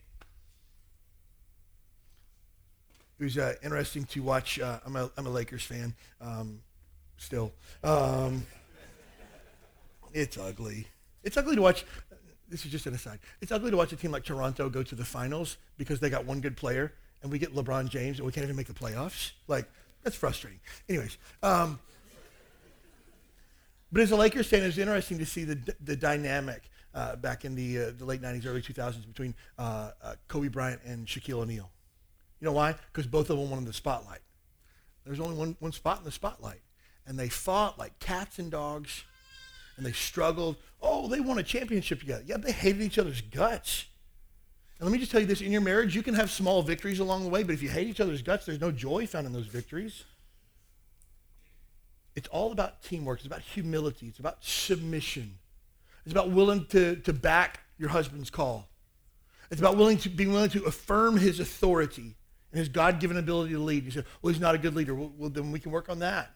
[3.23, 4.60] Was uh, interesting to watch.
[4.60, 6.60] Uh, I'm, a, I'm a Lakers fan um,
[7.17, 7.51] still.
[7.84, 8.45] Um,
[10.13, 10.88] it's ugly.
[11.23, 11.86] It's ugly to watch.
[12.49, 13.19] This is just an aside.
[13.39, 16.25] It's ugly to watch a team like Toronto go to the finals because they got
[16.25, 19.31] one good player, and we get LeBron James, and we can't even make the playoffs.
[19.47, 19.69] Like
[20.03, 20.60] that's frustrating.
[20.89, 21.79] Anyways, um,
[23.91, 27.55] but as a Lakers fan, it's interesting to see the the dynamic uh, back in
[27.55, 31.69] the uh, the late '90s, early 2000s between uh, uh, Kobe Bryant and Shaquille O'Neal.
[32.41, 32.75] You know why?
[32.91, 34.19] Because both of them wanted the spotlight.
[35.06, 36.62] There's only one, one spot in the spotlight.
[37.06, 39.04] And they fought like cats and dogs,
[39.77, 40.58] and they struggled.
[40.82, 42.23] Oh, they won a championship together.
[42.25, 43.86] Yeah, they hated each other's guts.
[44.80, 46.99] And let me just tell you this in your marriage, you can have small victories
[46.99, 49.34] along the way, but if you hate each other's guts, there's no joy found in
[49.34, 50.04] those victories.
[52.15, 53.19] It's all about teamwork.
[53.19, 54.08] It's about humility.
[54.08, 55.38] It's about submission.
[56.06, 58.67] It's about willing to, to back your husband's call.
[59.51, 62.15] It's about willing to being willing to affirm his authority
[62.51, 63.85] and his God-given ability to lead.
[63.85, 64.93] You say, well, he's not a good leader.
[64.93, 66.31] Well, well, then we can work on that.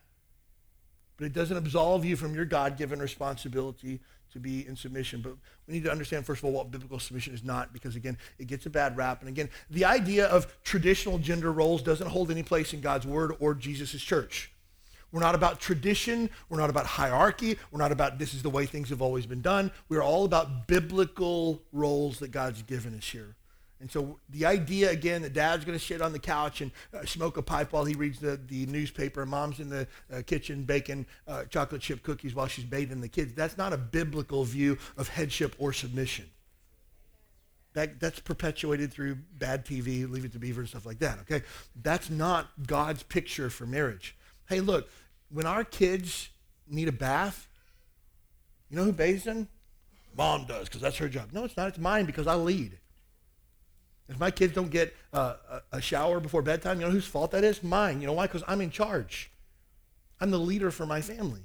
[1.17, 4.01] But it doesn't absolve you from your God-given responsibility
[4.33, 5.21] to be in submission.
[5.21, 5.33] But
[5.65, 8.47] we need to understand, first of all, what biblical submission is not, because, again, it
[8.47, 9.21] gets a bad rap.
[9.21, 13.31] And, again, the idea of traditional gender roles doesn't hold any place in God's word
[13.39, 14.51] or Jesus' church.
[15.11, 16.29] We're not about tradition.
[16.49, 17.57] We're not about hierarchy.
[17.71, 19.71] We're not about this is the way things have always been done.
[19.87, 23.37] We're all about biblical roles that God's given us here.
[23.81, 27.05] And so the idea, again, that dad's going to sit on the couch and uh,
[27.05, 30.63] smoke a pipe while he reads the, the newspaper, and mom's in the uh, kitchen
[30.63, 34.77] baking uh, chocolate chip cookies while she's bathing the kids, that's not a biblical view
[34.97, 36.25] of headship or submission.
[37.73, 41.43] That, that's perpetuated through bad TV, Leave It to Beaver and stuff like that, okay?
[41.81, 44.15] That's not God's picture for marriage.
[44.47, 44.89] Hey, look,
[45.29, 46.29] when our kids
[46.69, 47.49] need a bath,
[48.69, 49.49] you know who bathes them?
[50.17, 51.29] Mom does, because that's her job.
[51.33, 51.67] No, it's not.
[51.67, 52.79] It's mine because I lead.
[54.07, 55.35] If my kids don't get uh,
[55.71, 57.63] a shower before bedtime, you know whose fault that is?
[57.63, 58.01] Mine.
[58.01, 58.27] You know why?
[58.27, 59.31] Because I'm in charge.
[60.21, 61.41] I'm the leader for my family.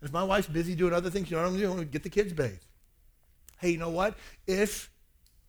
[0.00, 1.88] If my wife's busy doing other things, you know what I'm doing?
[1.88, 2.64] Get the kids bathed.
[3.58, 4.16] Hey, you know what?
[4.46, 4.90] If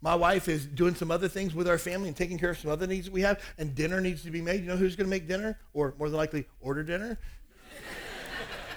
[0.01, 2.69] my wife is doing some other things with our family and taking care of some
[2.69, 5.07] other needs that we have, and dinner needs to be made, you know who's going
[5.07, 5.59] to make dinner?
[5.73, 7.17] Or more than likely, order dinner?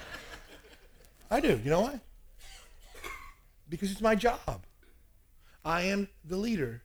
[1.31, 1.59] I do.
[1.63, 1.99] You know why?
[3.69, 4.65] Because it's my job.
[5.65, 6.81] I am the leader.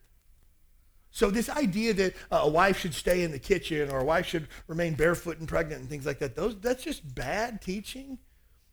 [1.15, 4.27] So this idea that uh, a wife should stay in the kitchen or a wife
[4.27, 8.19] should remain barefoot and pregnant and things like that, those that's just bad teaching.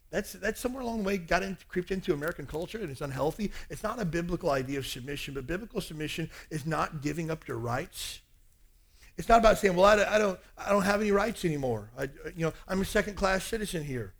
[0.09, 3.51] That's that's somewhere along the way got in, creeped into American culture and it's unhealthy.
[3.69, 7.57] It's not a biblical idea of submission, but biblical submission is not giving up your
[7.57, 8.21] rights.
[9.17, 11.91] It's not about saying, "Well, I, I don't I don't have any rights anymore.
[11.97, 12.03] I,
[12.35, 14.13] you know, I'm a second class citizen here."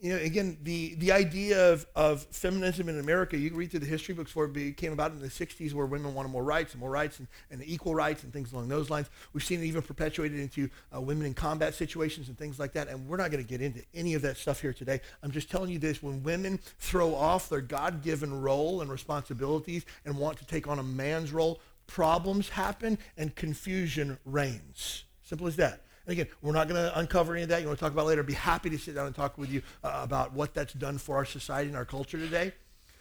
[0.00, 3.86] You know, again, the, the idea of, of feminism in America, you read through the
[3.86, 6.80] history books where it came about in the 60s where women wanted more rights and
[6.80, 9.08] more rights and, and equal rights and things along those lines.
[9.32, 12.88] We've seen it even perpetuated into uh, women in combat situations and things like that.
[12.88, 15.00] And we're not going to get into any of that stuff here today.
[15.22, 16.02] I'm just telling you this.
[16.02, 20.82] When women throw off their God-given role and responsibilities and want to take on a
[20.82, 25.04] man's role, problems happen and confusion reigns.
[25.22, 25.80] Simple as that.
[26.06, 27.62] Again, we're not going to uncover any of that.
[27.62, 28.20] You want to talk about later?
[28.20, 30.98] I'd be happy to sit down and talk with you uh, about what that's done
[30.98, 32.52] for our society and our culture today.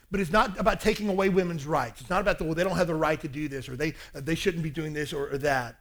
[0.10, 2.00] But it's not about taking away women's rights.
[2.00, 3.96] It's not about the well, they don't have the right to do this or they
[4.14, 5.76] uh, they shouldn't be doing this or, or that.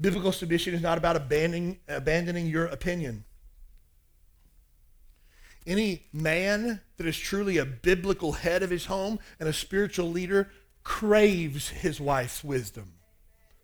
[0.00, 3.24] Biblical submission is not about abandoning abandoning your opinion.
[5.64, 10.50] Any man that is truly a biblical head of his home and a spiritual leader
[10.82, 12.94] craves his wife's wisdom.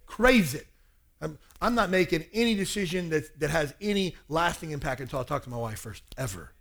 [0.06, 0.68] Craves it.
[1.20, 5.44] I'm, I'm not making any decision that, that has any lasting impact until I talk
[5.44, 6.52] to my wife first, ever.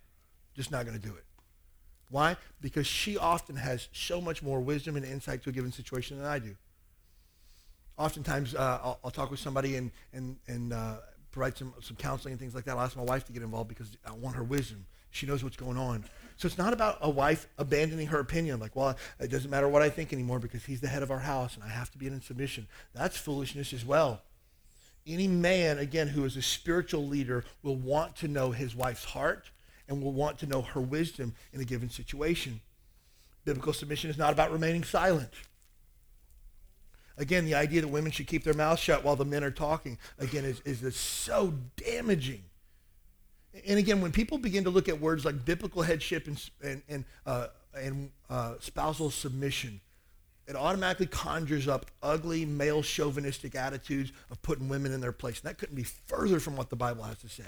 [0.55, 1.25] Just not going to do it.
[2.09, 2.37] Why?
[2.61, 6.25] Because she often has so much more wisdom and insight to a given situation than
[6.25, 6.55] I do.
[7.97, 10.95] Oftentimes, uh, I'll, I'll, talk with somebody and, and, and uh,
[11.31, 12.77] provide some, some counseling and things like that.
[12.77, 14.85] I'll ask my wife to get involved because I want her wisdom.
[15.11, 16.03] She knows what's going on.
[16.37, 19.81] So it's not about a wife abandoning her opinion, like, well, it doesn't matter what
[19.81, 22.07] I think anymore because he's the head of our house and I have to be
[22.07, 22.67] in submission.
[22.93, 24.21] That's foolishness as well.
[25.07, 29.51] Any man, again, who is a spiritual leader will want to know his wife's heart
[29.87, 32.59] and will want to know her wisdom in a given situation.
[33.43, 35.31] Biblical submission is not about remaining silent.
[37.17, 39.97] Again, the idea that women should keep their mouths shut while the men are talking,
[40.17, 42.43] again, is, is so damaging.
[43.67, 47.05] And again, when people begin to look at words like biblical headship and, and, and,
[47.25, 49.79] uh, and uh, spousal submission,
[50.47, 55.39] it automatically conjures up ugly male chauvinistic attitudes of putting women in their place.
[55.39, 57.43] And that couldn't be further from what the Bible has to say.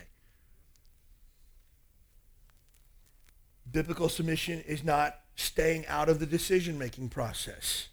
[3.72, 7.90] Biblical submission is not staying out of the decision making process.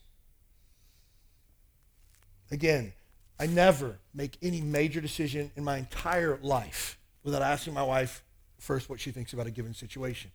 [2.51, 2.93] Again,
[3.39, 8.23] I never make any major decision in my entire life without asking my wife
[8.59, 10.31] first what she thinks about a given situation.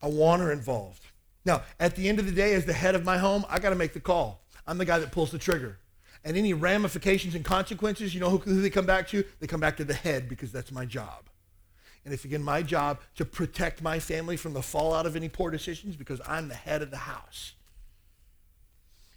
[0.00, 1.02] I want her involved.
[1.48, 3.70] Now, at the end of the day, as the head of my home, I got
[3.70, 4.42] to make the call.
[4.66, 5.78] I'm the guy that pulls the trigger.
[6.22, 9.24] And any ramifications and consequences, you know who, who they come back to?
[9.40, 11.24] They come back to the head because that's my job.
[12.04, 15.50] And it's again my job to protect my family from the fallout of any poor
[15.50, 17.54] decisions because I'm the head of the house.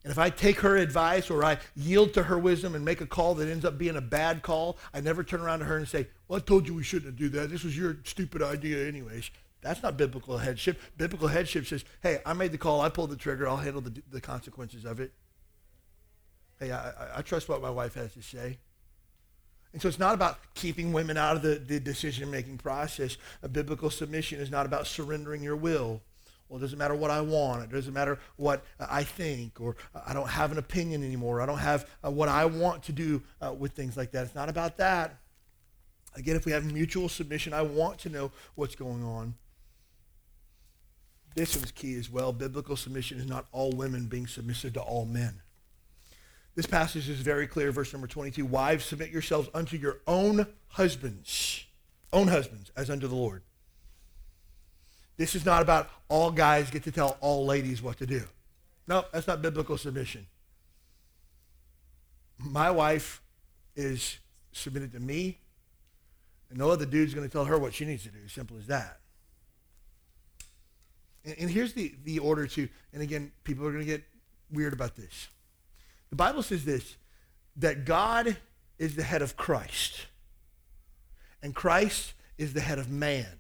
[0.05, 3.05] And if I take her advice or I yield to her wisdom and make a
[3.05, 5.87] call that ends up being a bad call, I never turn around to her and
[5.87, 7.49] say, Well, I told you we shouldn't do that.
[7.49, 9.31] This was your stupid idea, anyways.
[9.62, 10.80] That's not biblical headship.
[10.97, 12.82] Biblical headship says, hey, I made the call.
[12.82, 13.47] I pulled the trigger.
[13.47, 15.13] I'll handle the, the consequences of it.
[16.60, 18.58] Hey, I, I trust what my wife has to say.
[19.74, 23.17] And so it's not about keeping women out of the, the decision-making process.
[23.41, 26.02] A biblical submission is not about surrendering your will.
[26.50, 27.63] Well, it doesn't matter what I want.
[27.63, 31.39] It doesn't matter what I think, or I don't have an opinion anymore.
[31.39, 34.26] I don't have uh, what I want to do uh, with things like that.
[34.26, 35.19] It's not about that.
[36.15, 39.36] Again, if we have mutual submission, I want to know what's going on.
[41.35, 42.33] This one's key as well.
[42.33, 45.41] Biblical submission is not all women being submissive to all men.
[46.55, 48.45] This passage is very clear, verse number 22.
[48.45, 51.65] Wives, submit yourselves unto your own husbands,
[52.11, 53.41] own husbands, as unto the Lord.
[55.15, 58.23] This is not about all guys get to tell all ladies what to do.
[58.87, 60.25] No, that's not biblical submission.
[62.37, 63.21] My wife
[63.75, 64.17] is
[64.51, 65.37] submitted to me,
[66.49, 68.27] and no other dude's going to tell her what she needs to do.
[68.27, 69.00] Simple as that.
[71.25, 74.03] And, and here's the, the order to, and again, people are going to get
[74.51, 75.27] weird about this.
[76.10, 76.97] The Bible says this
[77.57, 78.38] that God
[78.79, 80.07] is the head of Christ,
[81.41, 83.39] and Christ is the head of man,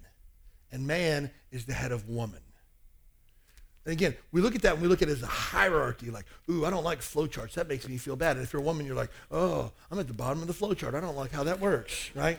[0.71, 2.41] and man is the head of woman.
[3.83, 6.25] And again, we look at that and we look at it as a hierarchy, like,
[6.49, 7.53] ooh, I don't like flowcharts.
[7.53, 8.37] That makes me feel bad.
[8.37, 10.93] And if you're a woman, you're like, oh, I'm at the bottom of the flowchart.
[10.93, 12.37] I don't like how that works, right?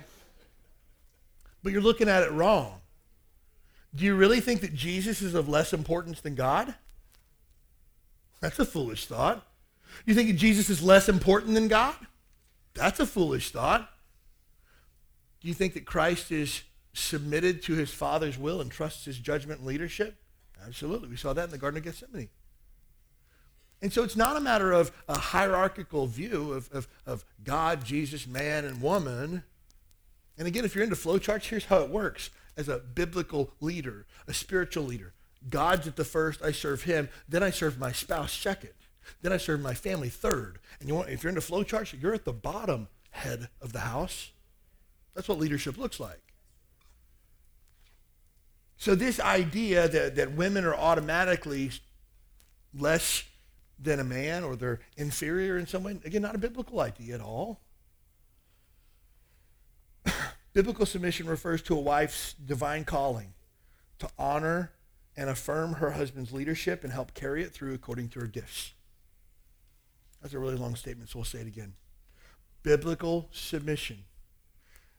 [1.62, 2.81] But you're looking at it wrong.
[3.94, 6.74] Do you really think that Jesus is of less importance than God?
[8.40, 9.46] That's a foolish thought.
[10.06, 11.94] You think that Jesus is less important than God?
[12.74, 13.88] That's a foolish thought.
[15.40, 16.62] Do you think that Christ is
[16.94, 20.16] submitted to his Father's will and trusts his judgment and leadership?
[20.64, 21.08] Absolutely.
[21.08, 22.28] We saw that in the Garden of Gethsemane.
[23.82, 28.26] And so it's not a matter of a hierarchical view of, of, of God, Jesus,
[28.26, 29.42] man, and woman.
[30.38, 32.30] And again, if you're into flowcharts, here's how it works.
[32.56, 35.14] As a biblical leader, a spiritual leader,
[35.48, 37.08] God's at the first, I serve him.
[37.28, 38.70] Then I serve my spouse second.
[39.22, 40.58] Then I serve my family third.
[40.78, 44.30] And you want, if you're into flowcharts, you're at the bottom head of the house.
[45.14, 46.20] That's what leadership looks like.
[48.76, 51.70] So this idea that, that women are automatically
[52.74, 53.24] less
[53.78, 57.20] than a man or they're inferior in some way, again, not a biblical idea at
[57.20, 57.60] all.
[60.52, 63.34] Biblical submission refers to a wife's divine calling
[63.98, 64.72] to honor
[65.16, 68.72] and affirm her husband's leadership and help carry it through according to her gifts.
[70.20, 71.74] That's a really long statement, so we'll say it again.
[72.62, 74.04] Biblical submission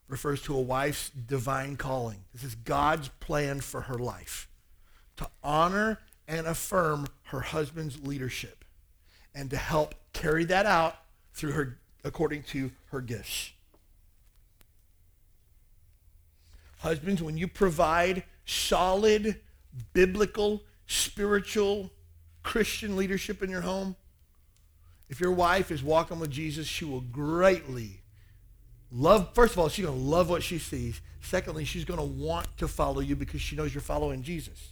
[0.08, 2.26] refers to a wife's divine calling.
[2.34, 4.50] This is God's plan for her life
[5.16, 8.66] to honor and affirm her husband's leadership
[9.34, 10.96] and to help carry that out
[11.34, 13.53] through her according to her gifts.
[16.84, 19.40] Husbands, when you provide solid
[19.94, 21.90] biblical, spiritual,
[22.44, 23.96] Christian leadership in your home,
[25.08, 28.02] if your wife is walking with Jesus, she will greatly
[28.92, 31.00] love, first of all, she's going to love what she sees.
[31.22, 34.68] Secondly, she's going to want to follow you because she knows you're following Jesus.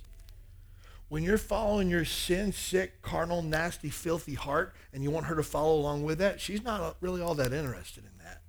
[1.08, 5.44] When you're following your sin sick, carnal, nasty, filthy heart and you want her to
[5.44, 8.42] follow along with that, she's not really all that interested in that.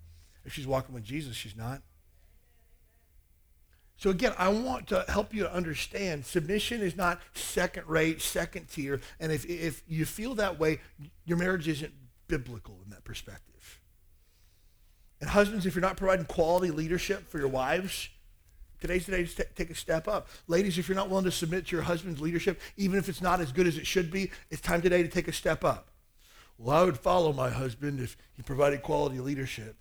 [0.44, 1.81] If she's walking with Jesus, she's not.
[4.02, 8.68] So again, I want to help you to understand submission is not second rate, second
[8.68, 9.00] tier.
[9.20, 10.80] And if, if you feel that way,
[11.24, 11.92] your marriage isn't
[12.26, 13.80] biblical in that perspective.
[15.20, 18.08] And husbands, if you're not providing quality leadership for your wives,
[18.80, 20.26] today's the day to take a step up.
[20.48, 23.40] Ladies, if you're not willing to submit to your husband's leadership, even if it's not
[23.40, 25.90] as good as it should be, it's time today to take a step up.
[26.58, 29.76] Well, I would follow my husband if he provided quality leadership.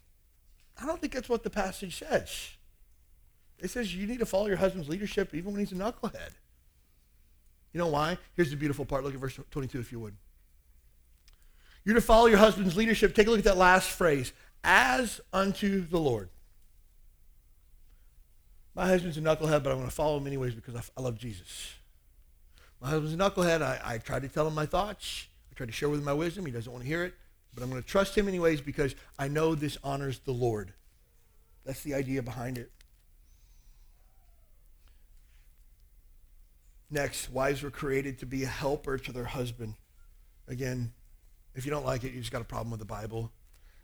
[0.79, 2.51] I don't think that's what the passage says.
[3.61, 6.31] It says you need to follow your husband's leadership even when he's a knucklehead.
[7.73, 8.17] You know why?
[8.35, 9.03] Here's the beautiful part.
[9.03, 10.15] Look at verse 22 if you would.
[11.85, 13.15] You're to follow your husband's leadership.
[13.15, 14.33] Take a look at that last phrase.
[14.63, 16.29] As unto the Lord.
[18.75, 21.73] My husband's a knucklehead, but I'm going to follow him anyways because I, love Jesus.
[22.79, 23.61] My husband's a knucklehead.
[23.61, 25.27] I, I tried to tell him my thoughts.
[25.51, 26.45] I tried to share with him my wisdom.
[26.45, 27.13] He doesn't want to hear it.
[27.53, 30.73] But I'm going to trust him anyways because I know this honors the Lord.
[31.65, 32.71] That's the idea behind it.
[36.91, 39.75] Next, wives were created to be a helper to their husband.
[40.47, 40.91] Again,
[41.55, 43.31] if you don't like it, you just got a problem with the Bible.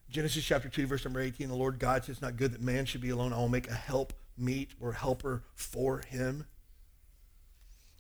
[0.10, 2.86] Genesis chapter 2, verse number 18, the Lord God says, It's not good that man
[2.86, 3.32] should be alone.
[3.32, 6.46] I will make a help meet or helper for him.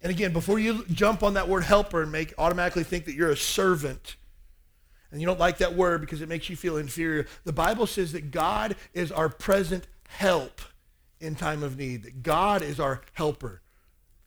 [0.01, 3.31] And again, before you jump on that word helper and make automatically think that you're
[3.31, 4.17] a servant,
[5.11, 8.11] and you don't like that word because it makes you feel inferior, the Bible says
[8.11, 10.61] that God is our present help
[11.19, 13.61] in time of need, that God is our helper.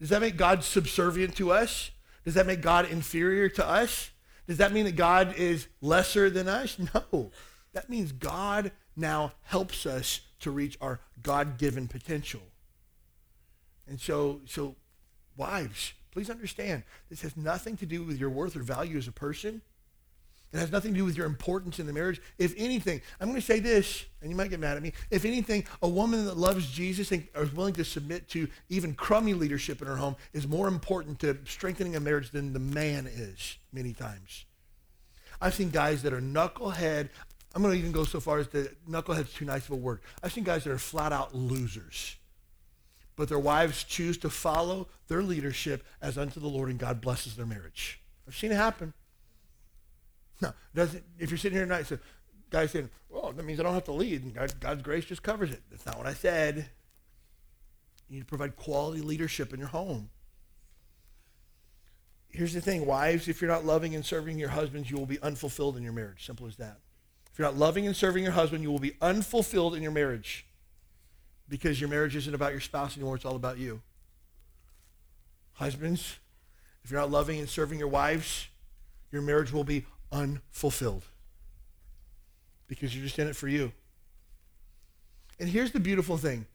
[0.01, 1.91] Does that make God subservient to us?
[2.25, 4.11] Does that make God inferior to us?
[4.47, 6.77] Does that mean that God is lesser than us?
[7.13, 7.31] No.
[7.73, 12.41] That means God now helps us to reach our God-given potential.
[13.87, 14.75] And so, so
[15.37, 19.13] wives, please understand, this has nothing to do with your worth or value as a
[19.13, 19.63] person.
[20.53, 22.21] It has nothing to do with your importance in the marriage.
[22.39, 24.93] If anything, I'm going to say this, and you might get mad at me.
[25.11, 29.33] If anything, a woman that loves Jesus and is willing to submit to even crummy
[29.33, 33.59] leadership in her home is more important to strengthening a marriage than the man is
[33.73, 34.45] many times.
[35.41, 37.11] I've seen guys that are knucklehead.
[37.55, 40.01] I'm going to even go so far as to knucklehead's too nice of a word.
[40.21, 42.17] I've seen guys that are flat out losers.
[43.15, 47.37] But their wives choose to follow their leadership as unto the Lord, and God blesses
[47.37, 48.01] their marriage.
[48.27, 48.95] I've seen it happen.
[50.41, 51.05] No, doesn't.
[51.19, 51.99] If you're sitting here tonight, so
[52.51, 55.23] guys saying, "Well, that means I don't have to lead, and God, God's grace just
[55.23, 56.71] covers it." That's not what I said.
[58.09, 60.11] You need to provide quality leadership in your home.
[62.29, 65.21] Here's the thing, wives, if you're not loving and serving your husbands, you will be
[65.21, 66.25] unfulfilled in your marriage.
[66.25, 66.79] Simple as that.
[67.33, 70.47] If you're not loving and serving your husband, you will be unfulfilled in your marriage
[71.49, 73.83] because your marriage isn't about your spouse anymore, it's all about you.
[75.55, 76.19] Husbands,
[76.85, 78.49] if you're not loving and serving your wives,
[79.11, 81.05] your marriage will be unfulfilled
[82.67, 83.73] because you're just in it for you.
[85.39, 86.47] And here's the beautiful thing.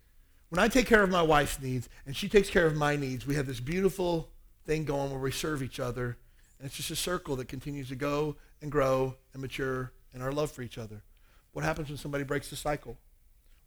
[0.50, 3.26] When I take care of my wife's needs and she takes care of my needs,
[3.26, 4.30] we have this beautiful
[4.66, 6.18] thing going where we serve each other.
[6.60, 10.32] And it's just a circle that continues to go and grow and mature in our
[10.32, 11.02] love for each other.
[11.52, 12.98] What happens when somebody breaks the cycle?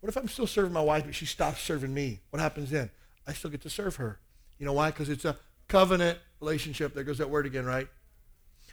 [0.00, 2.20] What if I'm still serving my wife, but she stops serving me?
[2.30, 2.90] What happens then?
[3.26, 4.20] I still get to serve her.
[4.58, 4.90] You know why?
[4.90, 5.36] Because it's a
[5.66, 6.94] covenant relationship.
[6.94, 7.88] There goes that word again, right?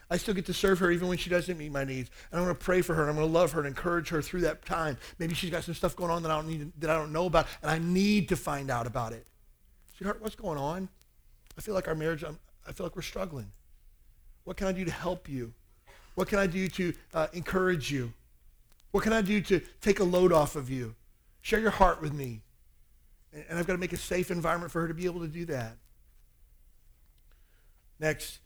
[0.10, 2.10] I still get to serve her even when she doesn't meet my needs.
[2.32, 4.10] And I'm going to pray for her and I'm going to love her and encourage
[4.10, 4.98] her through that time.
[5.18, 7.26] Maybe she's got some stuff going on that I don't need that I don't know
[7.26, 9.26] about and I need to find out about it.
[9.98, 10.90] Sweetheart, what's going on?
[11.58, 12.38] I feel like our marriage, I'm,
[12.68, 13.52] i feel like we're struggling.
[14.44, 15.54] What can I do to help you?
[16.14, 18.14] What can I do to uh, encourage you?
[18.92, 20.96] What can I do to take a load off of you?
[21.42, 22.42] Share your heart with me.
[23.34, 25.46] And I've got to make a safe environment for her to be able to do
[25.46, 25.76] that.
[28.00, 28.40] Next,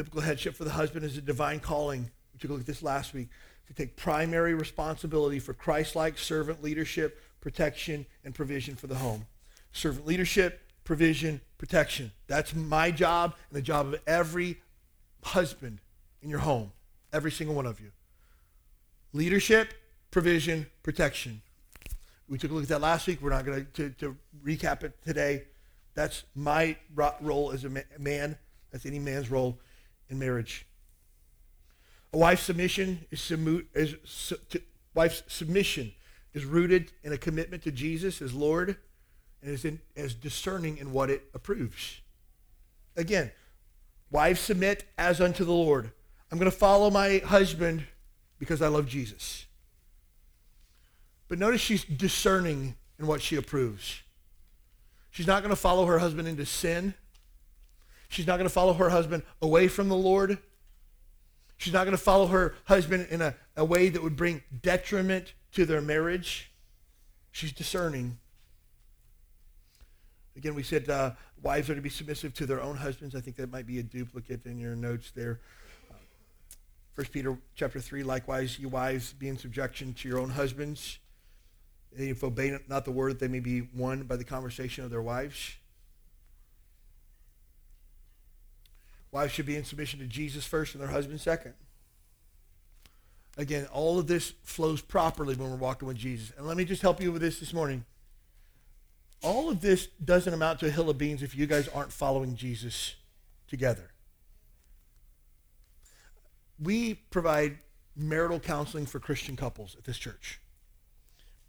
[0.00, 2.10] biblical headship for the husband is a divine calling.
[2.32, 3.28] We took a look at this last week.
[3.66, 9.26] To take primary responsibility for Christ-like servant leadership, protection, and provision for the home.
[9.72, 12.12] Servant leadership, provision, protection.
[12.28, 14.62] That's my job and the job of every
[15.22, 15.80] husband
[16.22, 16.72] in your home,
[17.12, 17.90] every single one of you.
[19.12, 19.74] Leadership,
[20.10, 21.42] provision, protection.
[22.26, 23.20] We took a look at that last week.
[23.20, 25.44] We're not going to, to recap it today.
[25.92, 26.78] That's my
[27.20, 28.38] role as a man.
[28.72, 29.58] That's any man's role
[30.10, 30.66] in marriage.
[32.12, 34.60] A wife's submission is, submu- is su- to,
[34.94, 35.92] wife's submission
[36.34, 38.76] is rooted in a commitment to Jesus as Lord
[39.42, 42.00] and is in, as discerning in what it approves.
[42.96, 43.30] Again,
[44.10, 45.92] wives submit as unto the Lord.
[46.30, 47.84] I'm going to follow my husband
[48.38, 49.46] because I love Jesus.
[51.28, 54.02] But notice she's discerning in what she approves.
[55.10, 56.94] She's not going to follow her husband into sin.
[58.10, 60.36] She's not going to follow her husband away from the Lord.
[61.58, 65.32] She's not going to follow her husband in a, a way that would bring detriment
[65.52, 66.50] to their marriage.
[67.30, 68.18] She's discerning.
[70.36, 73.14] Again, we said uh, wives are to be submissive to their own husbands.
[73.14, 75.38] I think that might be a duplicate in your notes there.
[76.94, 80.98] First Peter chapter 3, likewise, you wives, be in subjection to your own husbands.
[81.96, 85.54] If obey not the word, they may be won by the conversation of their wives.
[89.12, 91.54] Wives should be in submission to Jesus first and their husband second.
[93.36, 96.32] Again, all of this flows properly when we're walking with Jesus.
[96.36, 97.84] And let me just help you with this this morning.
[99.22, 102.36] All of this doesn't amount to a hill of beans if you guys aren't following
[102.36, 102.96] Jesus
[103.48, 103.90] together.
[106.58, 107.58] We provide
[107.96, 110.40] marital counseling for Christian couples at this church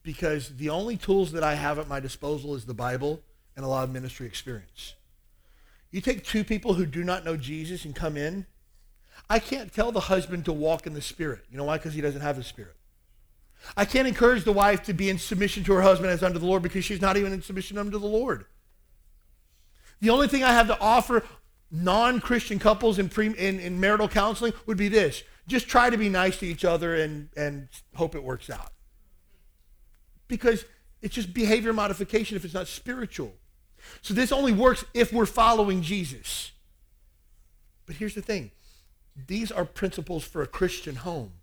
[0.03, 3.21] because the only tools that I have at my disposal is the Bible
[3.55, 4.95] and a lot of ministry experience.
[5.91, 8.45] You take two people who do not know Jesus and come in.
[9.29, 11.41] I can't tell the husband to walk in the Spirit.
[11.51, 11.77] You know why?
[11.77, 12.75] Because he doesn't have the Spirit.
[13.77, 16.45] I can't encourage the wife to be in submission to her husband as unto the
[16.45, 18.45] Lord because she's not even in submission unto the Lord.
[19.99, 21.23] The only thing I have to offer
[21.69, 25.23] non-Christian couples in, pre, in, in marital counseling would be this.
[25.47, 28.71] Just try to be nice to each other and, and hope it works out.
[30.27, 30.65] Because
[31.01, 33.33] it's just behavior modification if it's not spiritual.
[34.01, 36.51] So this only works if we're following Jesus.
[37.85, 38.51] But here's the thing.
[39.27, 41.33] These are principles for a Christian home.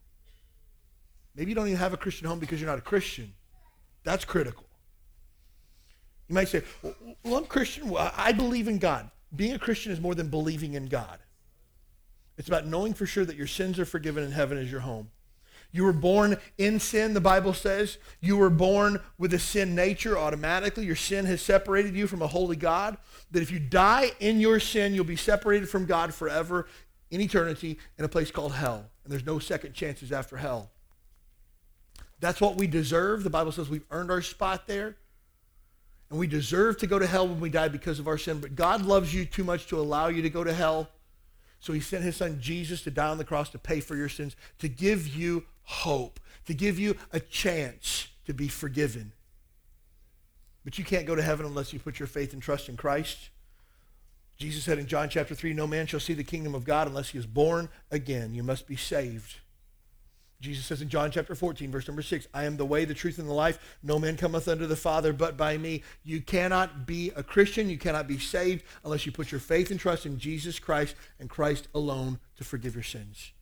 [1.35, 3.33] Maybe you don't even have a Christian home because you're not a Christian.
[4.03, 4.65] That's critical.
[6.29, 7.95] You might say, well, I'm Christian.
[7.97, 9.11] I believe in God.
[9.35, 11.19] Being a Christian is more than believing in God.
[12.39, 15.11] It's about knowing for sure that your sins are forgiven and heaven is your home.
[15.71, 17.99] You were born in sin, the Bible says.
[18.21, 20.87] You were born with a sin nature automatically.
[20.87, 22.97] Your sin has separated you from a holy God.
[23.31, 26.67] That if you die in your sin, you'll be separated from God forever
[27.11, 28.87] in eternity in a place called hell.
[29.05, 30.71] And there's no second chances after hell.
[32.21, 33.23] That's what we deserve.
[33.23, 34.97] The Bible says we've earned our spot there.
[36.11, 38.41] And we deserve to go to hell when we die because of our sin.
[38.41, 40.89] But God loves you too much to allow you to go to hell.
[41.61, 44.09] So he sent his son Jesus to die on the cross to pay for your
[44.09, 49.13] sins, to give you hope, to give you a chance to be forgiven.
[50.65, 53.31] But you can't go to heaven unless you put your faith and trust in Christ.
[54.39, 57.11] Jesus said in John chapter 3, no man shall see the kingdom of God unless
[57.11, 58.35] he is born again.
[58.35, 59.37] You must be saved.
[60.41, 63.19] Jesus says in John chapter 14, verse number 6, I am the way, the truth,
[63.19, 63.79] and the life.
[63.83, 65.83] No man cometh unto the Father but by me.
[66.05, 67.69] You cannot be a Christian.
[67.69, 71.29] You cannot be saved unless you put your faith and trust in Jesus Christ and
[71.29, 73.33] Christ alone to forgive your sins.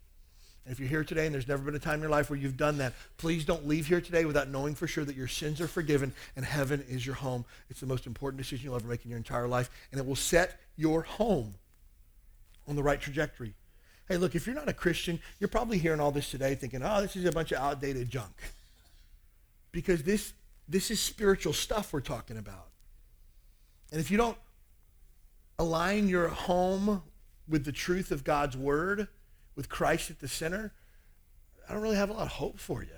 [0.68, 2.56] If you're here today and there's never been a time in your life where you've
[2.56, 5.68] done that, please don't leave here today without knowing for sure that your sins are
[5.68, 7.44] forgiven and heaven is your home.
[7.70, 10.16] It's the most important decision you'll ever make in your entire life, and it will
[10.16, 11.54] set your home
[12.66, 13.54] on the right trajectory.
[14.08, 17.00] Hey, look, if you're not a Christian, you're probably hearing all this today thinking, oh,
[17.00, 18.34] this is a bunch of outdated junk.
[19.70, 20.32] Because this,
[20.68, 22.68] this is spiritual stuff we're talking about.
[23.92, 24.38] And if you don't
[25.58, 27.02] align your home
[27.48, 29.08] with the truth of God's word,
[29.56, 30.72] with Christ at the center,
[31.68, 32.90] I don't really have a lot of hope for you.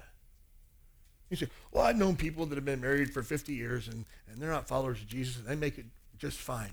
[1.31, 4.41] You say, well, I've known people that have been married for 50 years and, and
[4.41, 5.87] they're not followers of Jesus and they make it
[6.19, 6.73] just fine.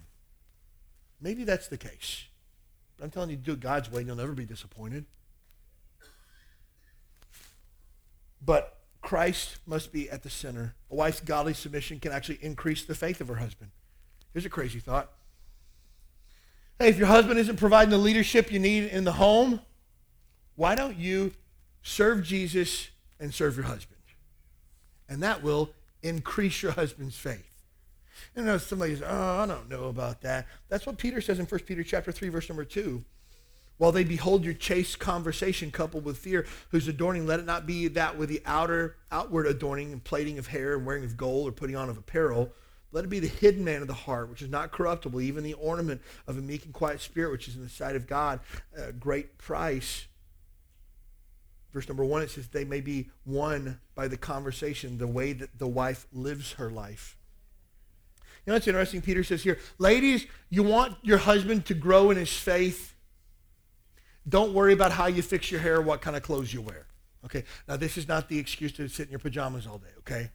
[1.21, 2.25] Maybe that's the case.
[2.97, 5.05] But I'm telling you, do it God's way and you'll never be disappointed.
[8.43, 10.75] But Christ must be at the center.
[10.89, 13.71] A wife's godly submission can actually increase the faith of her husband.
[14.33, 15.11] Here's a crazy thought.
[16.79, 19.61] Hey, if your husband isn't providing the leadership you need in the home,
[20.55, 21.33] why don't you
[21.81, 22.89] serve Jesus
[23.19, 23.99] and serve your husband?
[25.07, 25.69] And that will
[26.01, 27.51] increase your husband's faith.
[28.35, 30.47] And know somebody says, oh, I don't know about that.
[30.69, 33.03] That's what Peter says in 1 Peter chapter 3, verse number 2.
[33.77, 37.89] While they behold your chaste conversation coupled with fear, whose adorning, let it not be
[37.89, 41.51] that with the outer outward adorning and plaiting of hair and wearing of gold or
[41.51, 42.51] putting on of apparel.
[42.93, 45.55] Let it be the hidden man of the heart, which is not corruptible, even the
[45.55, 48.39] ornament of a meek and quiet spirit, which is in the sight of God,
[48.77, 50.05] a great price.
[51.75, 55.59] Verse number one, it says, they may be won by the conversation, the way that
[55.59, 57.17] the wife lives her life.
[58.45, 59.01] You know what's interesting?
[59.01, 62.95] Peter says here, ladies, you want your husband to grow in his faith.
[64.29, 66.87] Don't worry about how you fix your hair, what kind of clothes you wear.
[67.25, 67.43] Okay.
[67.67, 69.91] Now this is not the excuse to sit in your pajamas all day.
[69.97, 70.29] Okay.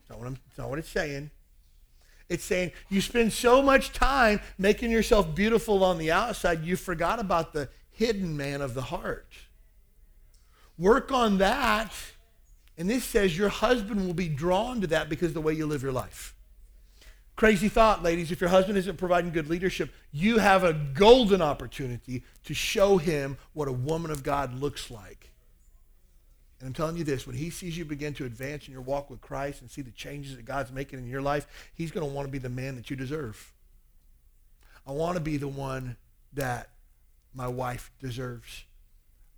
[0.00, 1.30] It's not what, I'm, it's not what it's saying.
[2.30, 7.20] It's saying you spend so much time making yourself beautiful on the outside, you forgot
[7.20, 9.34] about the hidden man of the heart.
[10.78, 11.92] Work on that.
[12.78, 15.66] And this says your husband will be drawn to that because of the way you
[15.66, 16.34] live your life.
[17.36, 18.30] Crazy thought, ladies.
[18.30, 23.38] If your husband isn't providing good leadership, you have a golden opportunity to show him
[23.52, 25.30] what a woman of God looks like.
[26.60, 29.10] And I'm telling you this, when he sees you begin to advance in your walk
[29.10, 32.14] with Christ and see the changes that God's making in your life, he's going to
[32.14, 33.52] want to be the man that you deserve.
[34.86, 35.96] I want to be the one
[36.34, 36.68] that
[37.34, 38.64] my wife deserves.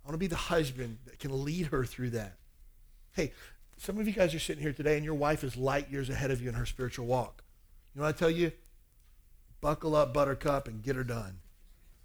[0.05, 2.33] I want to be the husband that can lead her through that.
[3.13, 3.33] Hey,
[3.77, 6.29] some of you guys are sitting here today and your wife is light years ahead
[6.29, 7.43] of you in her spiritual walk.
[7.93, 8.51] You know what I tell you?
[9.61, 11.39] Buckle up, buttercup, and get her done.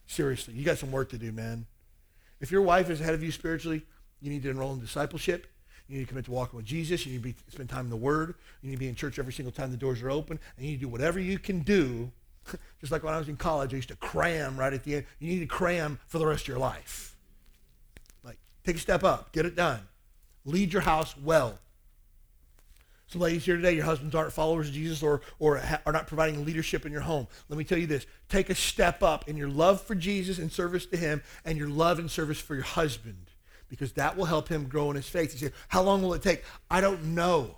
[0.06, 1.66] Seriously, you got some work to do, man.
[2.40, 3.82] If your wife is ahead of you spiritually,
[4.22, 5.46] you need to enroll in discipleship.
[5.86, 7.04] You need to commit to walking with Jesus.
[7.04, 8.34] You need to be, spend time in the Word.
[8.62, 10.38] You need to be in church every single time the doors are open.
[10.56, 12.10] And you need to do whatever you can do.
[12.80, 15.06] Just like when I was in college, I used to cram right at the end.
[15.18, 17.09] You need to cram for the rest of your life.
[18.64, 19.32] Take a step up.
[19.32, 19.80] Get it done.
[20.44, 21.58] Lead your house well.
[23.06, 26.06] Some ladies here today, your husbands aren't followers of Jesus or, or ha- are not
[26.06, 27.26] providing leadership in your home.
[27.48, 28.06] Let me tell you this.
[28.28, 31.68] Take a step up in your love for Jesus and service to him and your
[31.68, 33.30] love and service for your husband
[33.68, 35.32] because that will help him grow in his faith.
[35.32, 36.44] You say, how long will it take?
[36.70, 37.56] I don't know.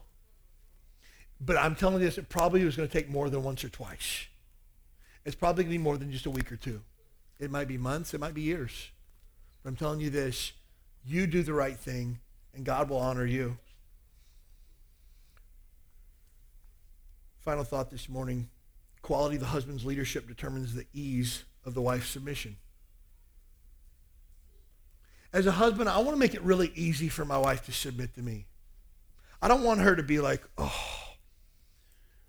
[1.39, 3.69] But I'm telling you this, it probably was going to take more than once or
[3.69, 4.27] twice.
[5.27, 6.81] It's probably going to be more than just a week or two.
[7.41, 8.15] It might be months.
[8.15, 8.91] It might be years.
[9.63, 10.53] But I'm telling you this,
[11.05, 12.19] you do the right thing
[12.55, 13.57] and God will honor you.
[17.41, 18.49] Final thought this morning
[19.03, 22.57] quality of the husband's leadership determines the ease of the wife's submission.
[25.33, 28.15] As a husband, I want to make it really easy for my wife to submit
[28.15, 28.47] to me.
[29.41, 31.03] I don't want her to be like, oh,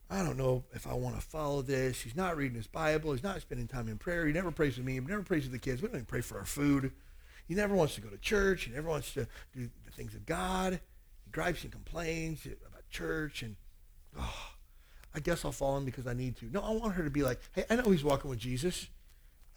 [0.09, 2.01] I don't know if I want to follow this.
[2.01, 3.11] He's not reading his Bible.
[3.11, 4.25] He's not spending time in prayer.
[4.25, 4.93] He never prays with me.
[4.93, 5.81] He never prays with the kids.
[5.81, 6.91] We don't even pray for our food.
[7.47, 8.63] He never wants to go to church.
[8.63, 10.79] He never wants to do the things of God.
[11.23, 13.55] He gripes and complains about church and,
[14.17, 14.49] oh,
[15.15, 16.45] I guess I'll follow him because I need to.
[16.45, 18.87] No, I want her to be like, hey, I know he's walking with Jesus.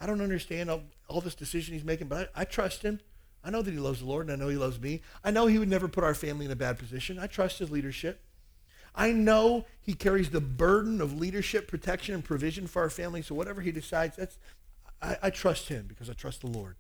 [0.01, 3.01] I don't understand all, all this decision he's making, but I, I trust him.
[3.43, 5.03] I know that he loves the Lord, and I know he loves me.
[5.24, 7.18] I know he would never put our family in a bad position.
[7.18, 8.20] I trust his leadership.
[8.95, 13.22] I know he carries the burden of leadership, protection, and provision for our family.
[13.22, 14.39] So whatever he decides, that's
[15.01, 16.76] I, I trust him because I trust the Lord.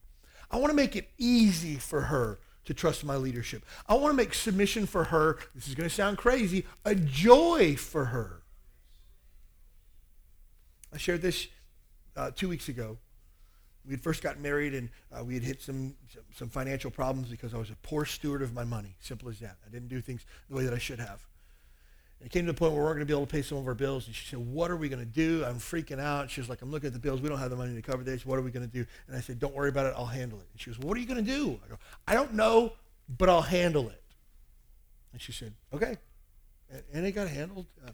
[0.50, 3.64] I want to make it easy for her to trust my leadership.
[3.88, 7.76] I want to make submission for her, this is going to sound crazy, a joy
[7.76, 8.42] for her.
[10.92, 11.48] I shared this
[12.16, 12.98] uh, two weeks ago.
[13.84, 15.94] we had first gotten married and uh, we had hit some,
[16.34, 18.96] some financial problems because I was a poor steward of my money.
[19.00, 19.56] Simple as that.
[19.66, 21.24] I didn't do things the way that I should have.
[22.24, 23.58] It came to the point where we weren't going to be able to pay some
[23.58, 24.06] of our bills.
[24.06, 25.44] And she said, what are we going to do?
[25.44, 26.30] I'm freaking out.
[26.30, 27.20] She was like, I'm looking at the bills.
[27.20, 28.24] We don't have the money to cover this.
[28.24, 28.86] What are we going to do?
[29.06, 29.94] And I said, don't worry about it.
[29.96, 30.46] I'll handle it.
[30.52, 31.60] And she goes, well, what are you going to do?
[31.64, 32.72] I go, I don't know,
[33.18, 34.02] but I'll handle it.
[35.12, 35.98] And she said, okay.
[36.70, 37.66] And, and it got handled.
[37.86, 37.90] Uh,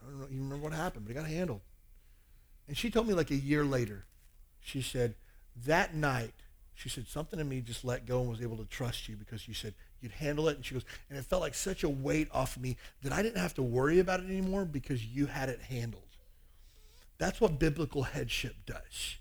[0.00, 1.60] I don't know, you remember what happened, but it got handled.
[2.68, 4.04] And she told me like a year later,
[4.60, 5.14] she said,
[5.66, 6.34] that night,
[6.74, 9.48] she said, something in me just let go and was able to trust you because
[9.48, 10.56] you said you'd handle it.
[10.56, 13.22] And she goes, and it felt like such a weight off of me that I
[13.22, 16.02] didn't have to worry about it anymore because you had it handled.
[17.18, 19.16] That's what biblical headship does.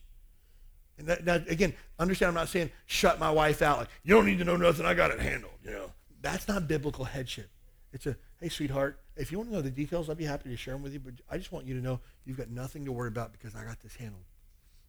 [0.98, 3.80] And that, now, again, understand I'm not saying shut my wife out.
[3.80, 4.86] Like, you don't need to know nothing.
[4.86, 5.54] I got it handled.
[5.64, 7.50] You know, that's not biblical headship.
[7.94, 10.58] It's a, hey, sweetheart, if you want to know the details, I'd be happy to
[10.58, 11.00] share them with you.
[11.00, 13.64] But I just want you to know you've got nothing to worry about because I
[13.64, 14.24] got this handled.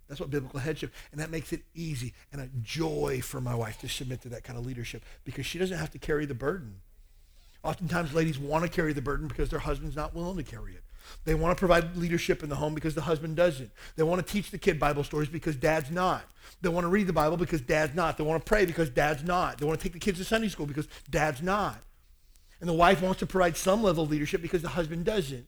[0.09, 3.79] That's what biblical headship, and that makes it easy and a joy for my wife
[3.81, 6.81] to submit to that kind of leadership because she doesn't have to carry the burden.
[7.63, 10.83] Oftentimes, ladies want to carry the burden because their husband's not willing to carry it.
[11.25, 13.71] They want to provide leadership in the home because the husband doesn't.
[13.97, 16.25] They want to teach the kid Bible stories because dad's not.
[16.61, 18.17] They want to read the Bible because dad's not.
[18.17, 19.59] They want to pray because dad's not.
[19.59, 21.79] They want to take the kids to Sunday school because dad's not.
[22.61, 25.47] And the wife wants to provide some level of leadership because the husband doesn't.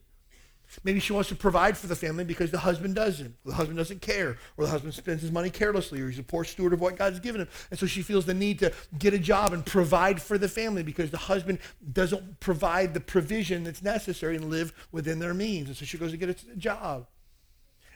[0.83, 3.35] Maybe she wants to provide for the family because the husband doesn't.
[3.45, 6.45] The husband doesn't care, or the husband spends his money carelessly, or he's a poor
[6.45, 7.49] steward of what God's given him.
[7.69, 10.81] And so she feels the need to get a job and provide for the family
[10.81, 11.59] because the husband
[11.91, 15.67] doesn't provide the provision that's necessary and live within their means.
[15.67, 17.07] And so she goes to get a job.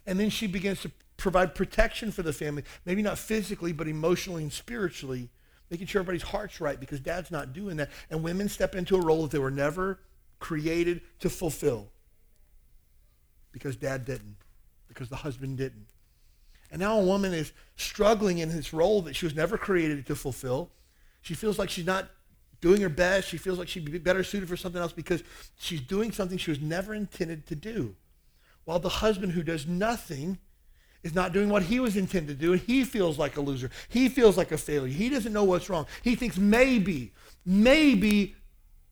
[0.06, 4.44] And then she begins to provide protection for the family, maybe not physically, but emotionally
[4.44, 5.30] and spiritually,
[5.72, 7.90] making sure everybody's heart's right because dad's not doing that.
[8.10, 10.00] And women step into a role that they were never
[10.40, 11.90] created to fulfill
[13.56, 14.36] because dad didn't,
[14.90, 15.88] because the husband didn't.
[16.70, 20.16] And now a woman is struggling in this role that she was never created to
[20.16, 20.72] fulfill.
[21.22, 22.10] She feels like she's not
[22.60, 23.30] doing her best.
[23.30, 25.24] She feels like she'd be better suited for something else because
[25.58, 27.96] she's doing something she was never intended to do.
[28.66, 30.38] While the husband who does nothing
[31.02, 33.72] is not doing what he was intended to do, and he feels like a loser.
[33.88, 34.94] He feels like a failure.
[34.94, 35.86] He doesn't know what's wrong.
[36.02, 37.14] He thinks maybe,
[37.46, 38.36] maybe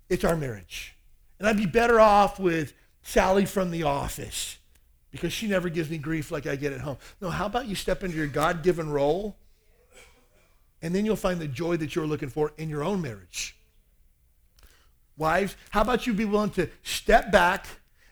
[0.08, 0.96] it's our marriage.
[1.38, 2.74] And I'd be better off with
[3.04, 4.58] Sally from the office
[5.12, 6.98] because she never gives me grief like I get at home.
[7.22, 9.36] No, how about you step into your God given role
[10.84, 13.56] and then you'll find the joy that you're looking for in your own marriage.
[15.18, 17.68] Wives, how about you be willing to step back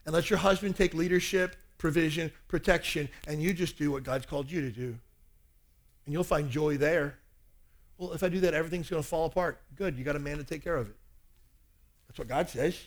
[0.06, 4.50] and let your husband take leadership, provision, protection, and you just do what God's called
[4.50, 4.98] you to do?
[6.06, 7.18] And you'll find joy there.
[7.98, 9.60] Well, if I do that, everything's going to fall apart.
[9.76, 10.96] Good, you got a man to take care of it.
[12.08, 12.80] That's what God says.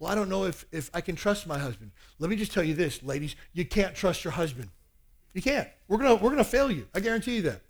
[0.00, 1.92] Well, I don't know if, if I can trust my husband.
[2.18, 3.36] Let me just tell you this, ladies.
[3.52, 4.70] You can't trust your husband.
[5.34, 5.68] You can't.
[5.86, 6.88] We're to we're gonna fail you.
[6.94, 7.60] I guarantee you that.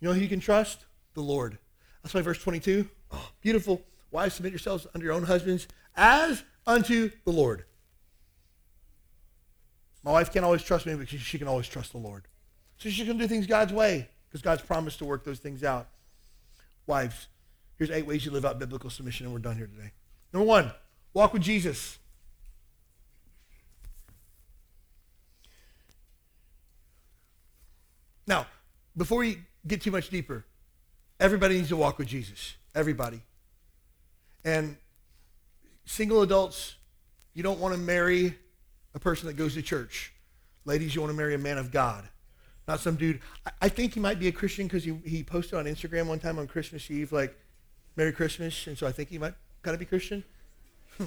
[0.00, 0.86] You know who you can trust?
[1.12, 1.58] The Lord.
[2.02, 2.88] That's why verse 22.
[3.12, 3.82] Oh, beautiful.
[4.10, 7.64] Wives, submit yourselves under your own husbands as unto the Lord.
[10.02, 12.24] My wife can't always trust me, but she, she can always trust the Lord.
[12.78, 15.88] So she can do things God's way because God's promised to work those things out.
[16.86, 17.28] Wives,
[17.76, 19.92] here's eight ways you live out biblical submission, and we're done here today.
[20.34, 20.72] Number one,
[21.12, 21.96] walk with Jesus.
[28.26, 28.48] Now,
[28.96, 30.44] before we get too much deeper,
[31.20, 32.54] everybody needs to walk with Jesus.
[32.74, 33.22] Everybody.
[34.44, 34.76] And
[35.84, 36.74] single adults,
[37.32, 38.36] you don't want to marry
[38.92, 40.12] a person that goes to church.
[40.64, 42.08] Ladies, you want to marry a man of God.
[42.66, 43.20] Not some dude.
[43.62, 46.40] I think he might be a Christian because he, he posted on Instagram one time
[46.40, 47.38] on Christmas Eve, like,
[47.94, 48.66] Merry Christmas.
[48.66, 49.34] And so I think he might
[49.72, 50.24] of be Christian?
[50.98, 51.06] Hmm.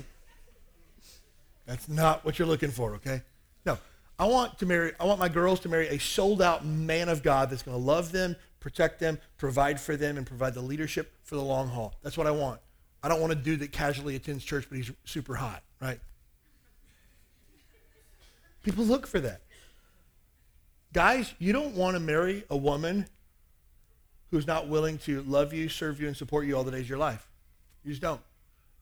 [1.65, 3.21] That's not what you're looking for, okay?
[3.65, 3.77] No.
[4.19, 7.21] I want to marry, I want my girls to marry a sold out man of
[7.21, 11.13] God that's going to love them, protect them, provide for them, and provide the leadership
[11.23, 11.93] for the long haul.
[12.01, 12.59] That's what I want.
[13.03, 15.99] I don't want a dude that casually attends church, but he's super hot, right?
[18.63, 19.41] People look for that.
[20.93, 23.05] Guys, you don't want to marry a woman
[24.31, 26.89] who's not willing to love you, serve you, and support you all the days of
[26.89, 27.29] your life.
[27.83, 28.19] You just don't.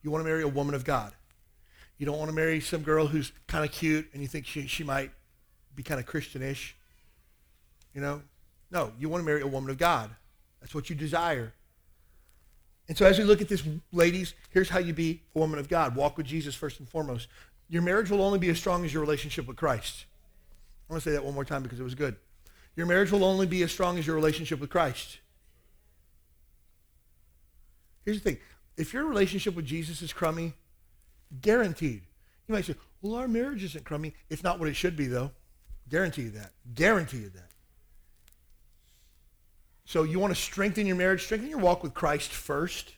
[0.06, 1.14] You want to marry a woman of God.
[1.98, 4.68] You don't want to marry some girl who's kind of cute and you think she,
[4.68, 5.10] she might
[5.74, 6.76] be kind of Christianish.
[7.92, 8.22] You know?
[8.70, 10.12] No, you want to marry a woman of God.
[10.62, 11.54] That's what you desire.
[12.88, 15.70] And so as we look at this, ladies, here's how you be a woman of
[15.70, 15.96] God.
[15.96, 17.28] Walk with Jesus first and foremost.
[17.68, 20.06] Your marriage will only be as strong as your relationship with Christ.
[20.88, 22.16] I want to say that one more time because it was good.
[22.76, 25.18] Your marriage will only be as strong as your relationship with Christ.
[28.04, 28.40] Here's the thing
[28.78, 30.54] if your relationship with Jesus is crummy,
[31.42, 32.02] guaranteed.
[32.48, 34.14] You might say, well, our marriage isn't crummy.
[34.30, 35.32] It's not what it should be, though.
[35.90, 36.52] Guarantee you that.
[36.74, 37.52] Guarantee you that.
[39.86, 42.94] So you want to strengthen your marriage, strengthen your walk with Christ first.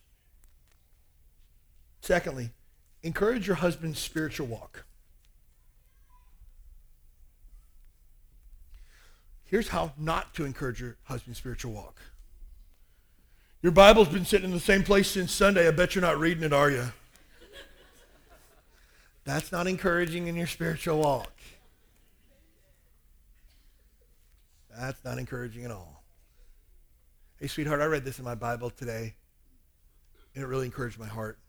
[2.02, 2.52] Secondly,
[3.04, 4.86] encourage your husband's spiritual walk.
[9.44, 12.00] Here's how not to encourage your husband's spiritual walk.
[13.62, 15.68] Your Bible's been sitting in the same place since Sunday.
[15.68, 16.91] I bet you're not reading it, are you?
[19.24, 21.32] That's not encouraging in your spiritual walk.
[24.78, 26.03] That's not encouraging at all.
[27.39, 29.16] Hey, sweetheart, I read this in my Bible today,
[30.34, 31.39] and it really encouraged my heart.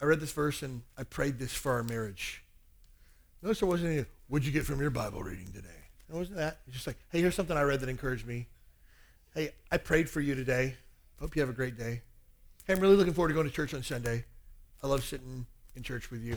[0.00, 2.42] I read this verse and I prayed this for our marriage.
[3.42, 5.68] Notice there wasn't any, what'd you get from your Bible reading today?
[6.08, 6.60] It wasn't that.
[6.66, 8.46] It's just like, hey, here's something I read that encouraged me.
[9.38, 10.74] Hey, I prayed for you today.
[11.20, 12.02] Hope you have a great day.
[12.66, 14.24] Hey, I'm really looking forward to going to church on Sunday.
[14.82, 16.32] I love sitting in church with you.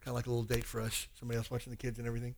[0.00, 1.06] Kind of like a little date for us.
[1.16, 2.34] Somebody else watching the kids and everything.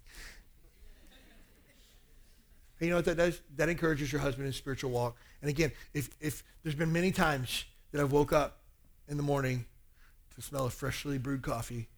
[2.79, 3.41] Hey, you know what that does?
[3.57, 5.17] That encourages your husband in spiritual walk.
[5.41, 8.59] And again, if, if there's been many times that I've woke up
[9.09, 9.65] in the morning
[10.35, 11.89] to smell of freshly brewed coffee,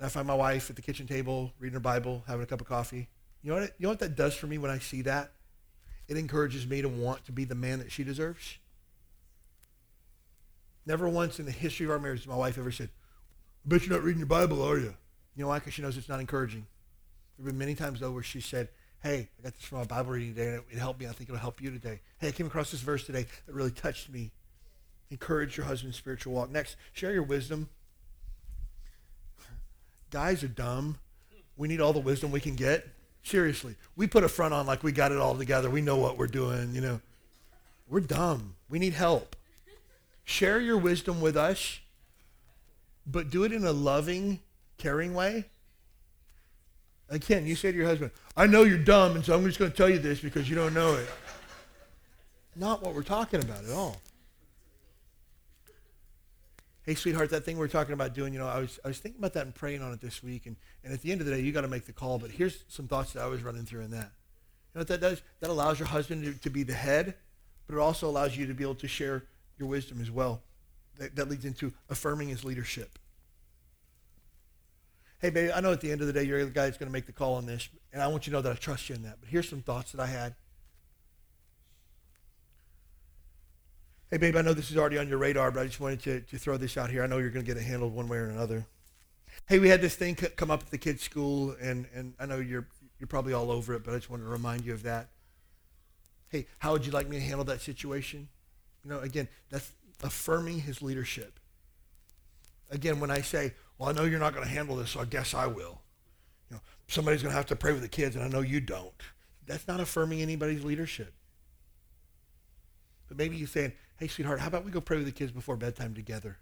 [0.00, 2.60] and I find my wife at the kitchen table reading her Bible, having a cup
[2.60, 3.08] of coffee.
[3.40, 5.30] You know what, you know what that does for me when I see that?
[6.08, 8.58] It encourages me to want to be the man that she deserves.
[10.84, 12.90] Never once in the history of our marriage has my wife ever said,
[13.64, 14.94] I bet you're not reading your Bible, are you?
[15.36, 15.60] You know why?
[15.60, 16.66] Because she knows it's not encouraging.
[17.38, 18.68] There have been many times, though, where she said,
[19.02, 21.06] hey, I got this from my Bible reading today, and it, it helped me.
[21.06, 22.00] I think it'll help you today.
[22.18, 24.32] Hey, I came across this verse today that really touched me.
[25.10, 26.50] Encourage your husband's spiritual walk.
[26.50, 27.68] Next, share your wisdom.
[30.10, 30.98] Guys are dumb.
[31.56, 32.86] We need all the wisdom we can get.
[33.22, 33.76] Seriously.
[33.96, 35.70] We put a front on like we got it all together.
[35.70, 37.00] We know what we're doing, you know.
[37.88, 38.54] We're dumb.
[38.68, 39.36] We need help.
[40.24, 41.80] Share your wisdom with us,
[43.06, 44.40] but do it in a loving,
[44.78, 45.46] caring way.
[47.08, 49.70] Again, you say to your husband, I know you're dumb, and so I'm just going
[49.70, 51.08] to tell you this because you don't know it.
[52.56, 54.00] Not what we're talking about at all.
[56.84, 58.98] Hey, sweetheart, that thing we are talking about doing, you know, I was, I was
[58.98, 60.46] thinking about that and praying on it this week.
[60.46, 62.18] And, and at the end of the day, you got to make the call.
[62.18, 64.10] But here's some thoughts that I was running through in that.
[64.74, 65.22] You know what that does?
[65.40, 67.14] That allows your husband to, to be the head,
[67.66, 69.24] but it also allows you to be able to share
[69.58, 70.42] your wisdom as well.
[70.98, 72.98] That, that leads into affirming his leadership
[75.22, 76.88] hey, baby, I know at the end of the day you're the guy that's going
[76.88, 78.88] to make the call on this, and I want you to know that I trust
[78.88, 79.18] you in that.
[79.20, 80.34] But here's some thoughts that I had.
[84.12, 86.20] Hey, babe, I know this is already on your radar, but I just wanted to,
[86.20, 87.02] to throw this out here.
[87.02, 88.66] I know you're going to get it handled one way or another.
[89.46, 92.36] Hey, we had this thing come up at the kids' school, and, and I know
[92.36, 92.66] you're,
[93.00, 95.08] you're probably all over it, but I just wanted to remind you of that.
[96.28, 98.28] Hey, how would you like me to handle that situation?
[98.84, 101.40] You know, again, that's affirming his leadership.
[102.70, 105.06] Again, when I say, well, I know you're not going to handle this, so I
[105.06, 105.80] guess I will.
[106.50, 108.60] You know, somebody's going to have to pray with the kids, and I know you
[108.60, 108.92] don't.
[109.46, 111.14] That's not affirming anybody's leadership.
[113.12, 115.54] But maybe you're saying, hey, sweetheart, how about we go pray with the kids before
[115.54, 116.38] bedtime together?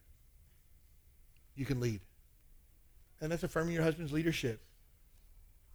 [1.56, 1.98] You can lead.
[3.20, 4.62] And that's affirming your husband's leadership.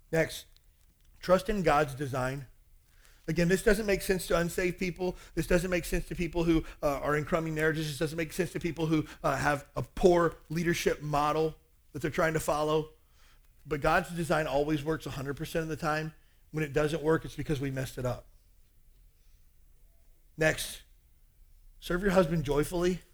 [0.10, 0.46] Next,
[1.20, 2.46] trust in God's design.
[3.28, 5.18] Again, this doesn't make sense to unsaved people.
[5.34, 7.88] This doesn't make sense to people who uh, are in crummy marriages.
[7.88, 11.56] This doesn't make sense to people who uh, have a poor leadership model
[11.92, 12.88] that they're trying to follow.
[13.68, 16.14] But God's design always works 100% of the time.
[16.52, 18.28] When it doesn't work, it's because we messed it up.
[20.38, 20.80] Next,
[21.86, 23.00] serve your husband joyfully.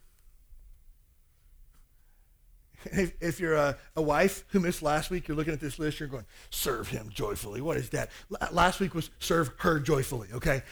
[2.84, 6.00] If, if you're a, a, wife who missed last week, you're looking at this list,
[6.00, 7.60] you're going, serve him joyfully.
[7.60, 8.10] What is that?
[8.50, 10.64] Last week was serve her joyfully, okay?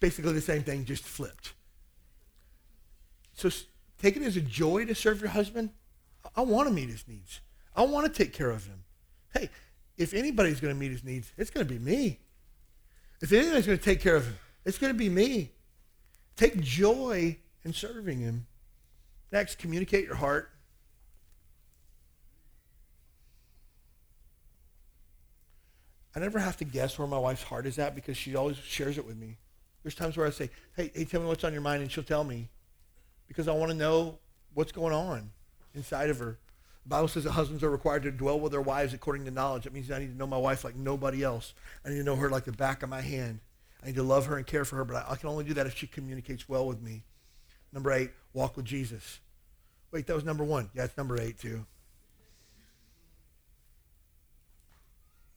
[0.00, 1.52] Basically the same thing, just flipped.
[3.34, 3.48] So
[3.96, 5.70] take it as a joy to serve your husband.
[6.34, 7.40] I want to meet his needs.
[7.76, 8.82] I want to take care of him.
[9.32, 9.48] Hey,
[9.96, 12.18] if anybody's going to meet his needs, it's going to be me.
[13.20, 15.52] If anybody's going to take care of him, it's going to be me.
[16.34, 18.46] Take joy in serving him.
[19.30, 20.50] Next, communicate your heart.
[26.14, 28.98] I never have to guess where my wife's heart is at because she always shares
[28.98, 29.38] it with me.
[29.82, 32.04] There's times where I say, hey, hey, tell me what's on your mind, and she'll
[32.04, 32.48] tell me
[33.26, 34.18] because I want to know
[34.54, 35.30] what's going on
[35.74, 36.38] inside of her.
[36.84, 39.64] The Bible says that husbands are required to dwell with their wives according to knowledge.
[39.64, 41.54] That means I need to know my wife like nobody else.
[41.84, 43.40] I need to know her like the back of my hand.
[43.82, 45.54] I need to love her and care for her, but I, I can only do
[45.54, 47.04] that if she communicates well with me.
[47.72, 49.20] Number eight, walk with Jesus.
[49.90, 50.70] Wait, that was number one.
[50.74, 51.66] Yeah, it's number eight too.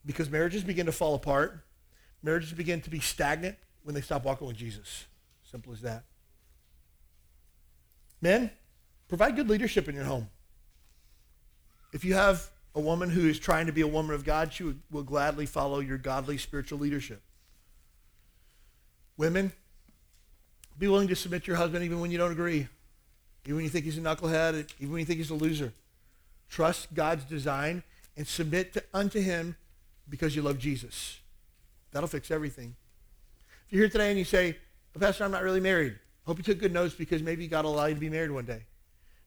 [0.05, 1.63] Because marriages begin to fall apart.
[2.21, 5.05] Marriages begin to be stagnant when they stop walking with Jesus.
[5.49, 6.03] Simple as that.
[8.21, 8.51] Men,
[9.07, 10.29] provide good leadership in your home.
[11.93, 14.63] If you have a woman who is trying to be a woman of God, she
[14.63, 17.21] would, will gladly follow your godly spiritual leadership.
[19.17, 19.53] Women,
[20.77, 22.67] be willing to submit to your husband even when you don't agree,
[23.45, 25.73] even when you think he's a knucklehead, even when you think he's a loser.
[26.49, 27.83] Trust God's design
[28.17, 29.55] and submit to, unto him
[30.09, 31.19] because you love Jesus.
[31.91, 32.75] That'll fix everything.
[33.67, 34.57] If you're here today and you say,
[34.99, 35.95] Pastor, I'm not really married.
[36.25, 38.45] Hope you took good notes because maybe God will allow you to be married one
[38.45, 38.63] day.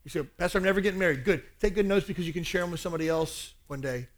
[0.04, 1.24] You say, Pastor, I'm never getting married.
[1.24, 1.42] Good.
[1.60, 4.08] Take good notes because you can share them with somebody else one day.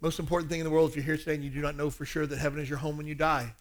[0.00, 1.90] Most important thing in the world, if you're here today and you do not know
[1.90, 3.54] for sure that heaven is your home when you die,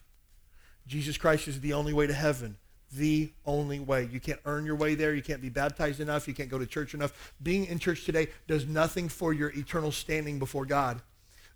[0.90, 2.58] Jesus Christ is the only way to heaven.
[2.92, 4.10] The only way.
[4.12, 5.14] You can't earn your way there.
[5.14, 6.28] You can't be baptized enough.
[6.28, 7.34] You can't go to church enough.
[7.44, 11.00] Being in church today does nothing for your eternal standing before God.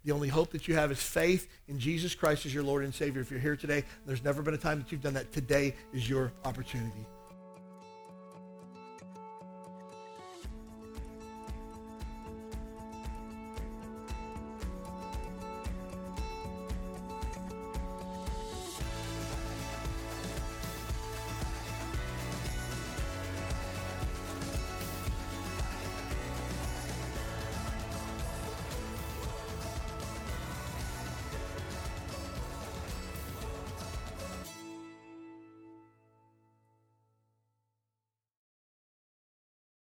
[0.05, 2.93] The only hope that you have is faith in Jesus Christ as your Lord and
[2.93, 3.21] Savior.
[3.21, 5.31] If you're here today, there's never been a time that you've done that.
[5.31, 7.05] Today is your opportunity.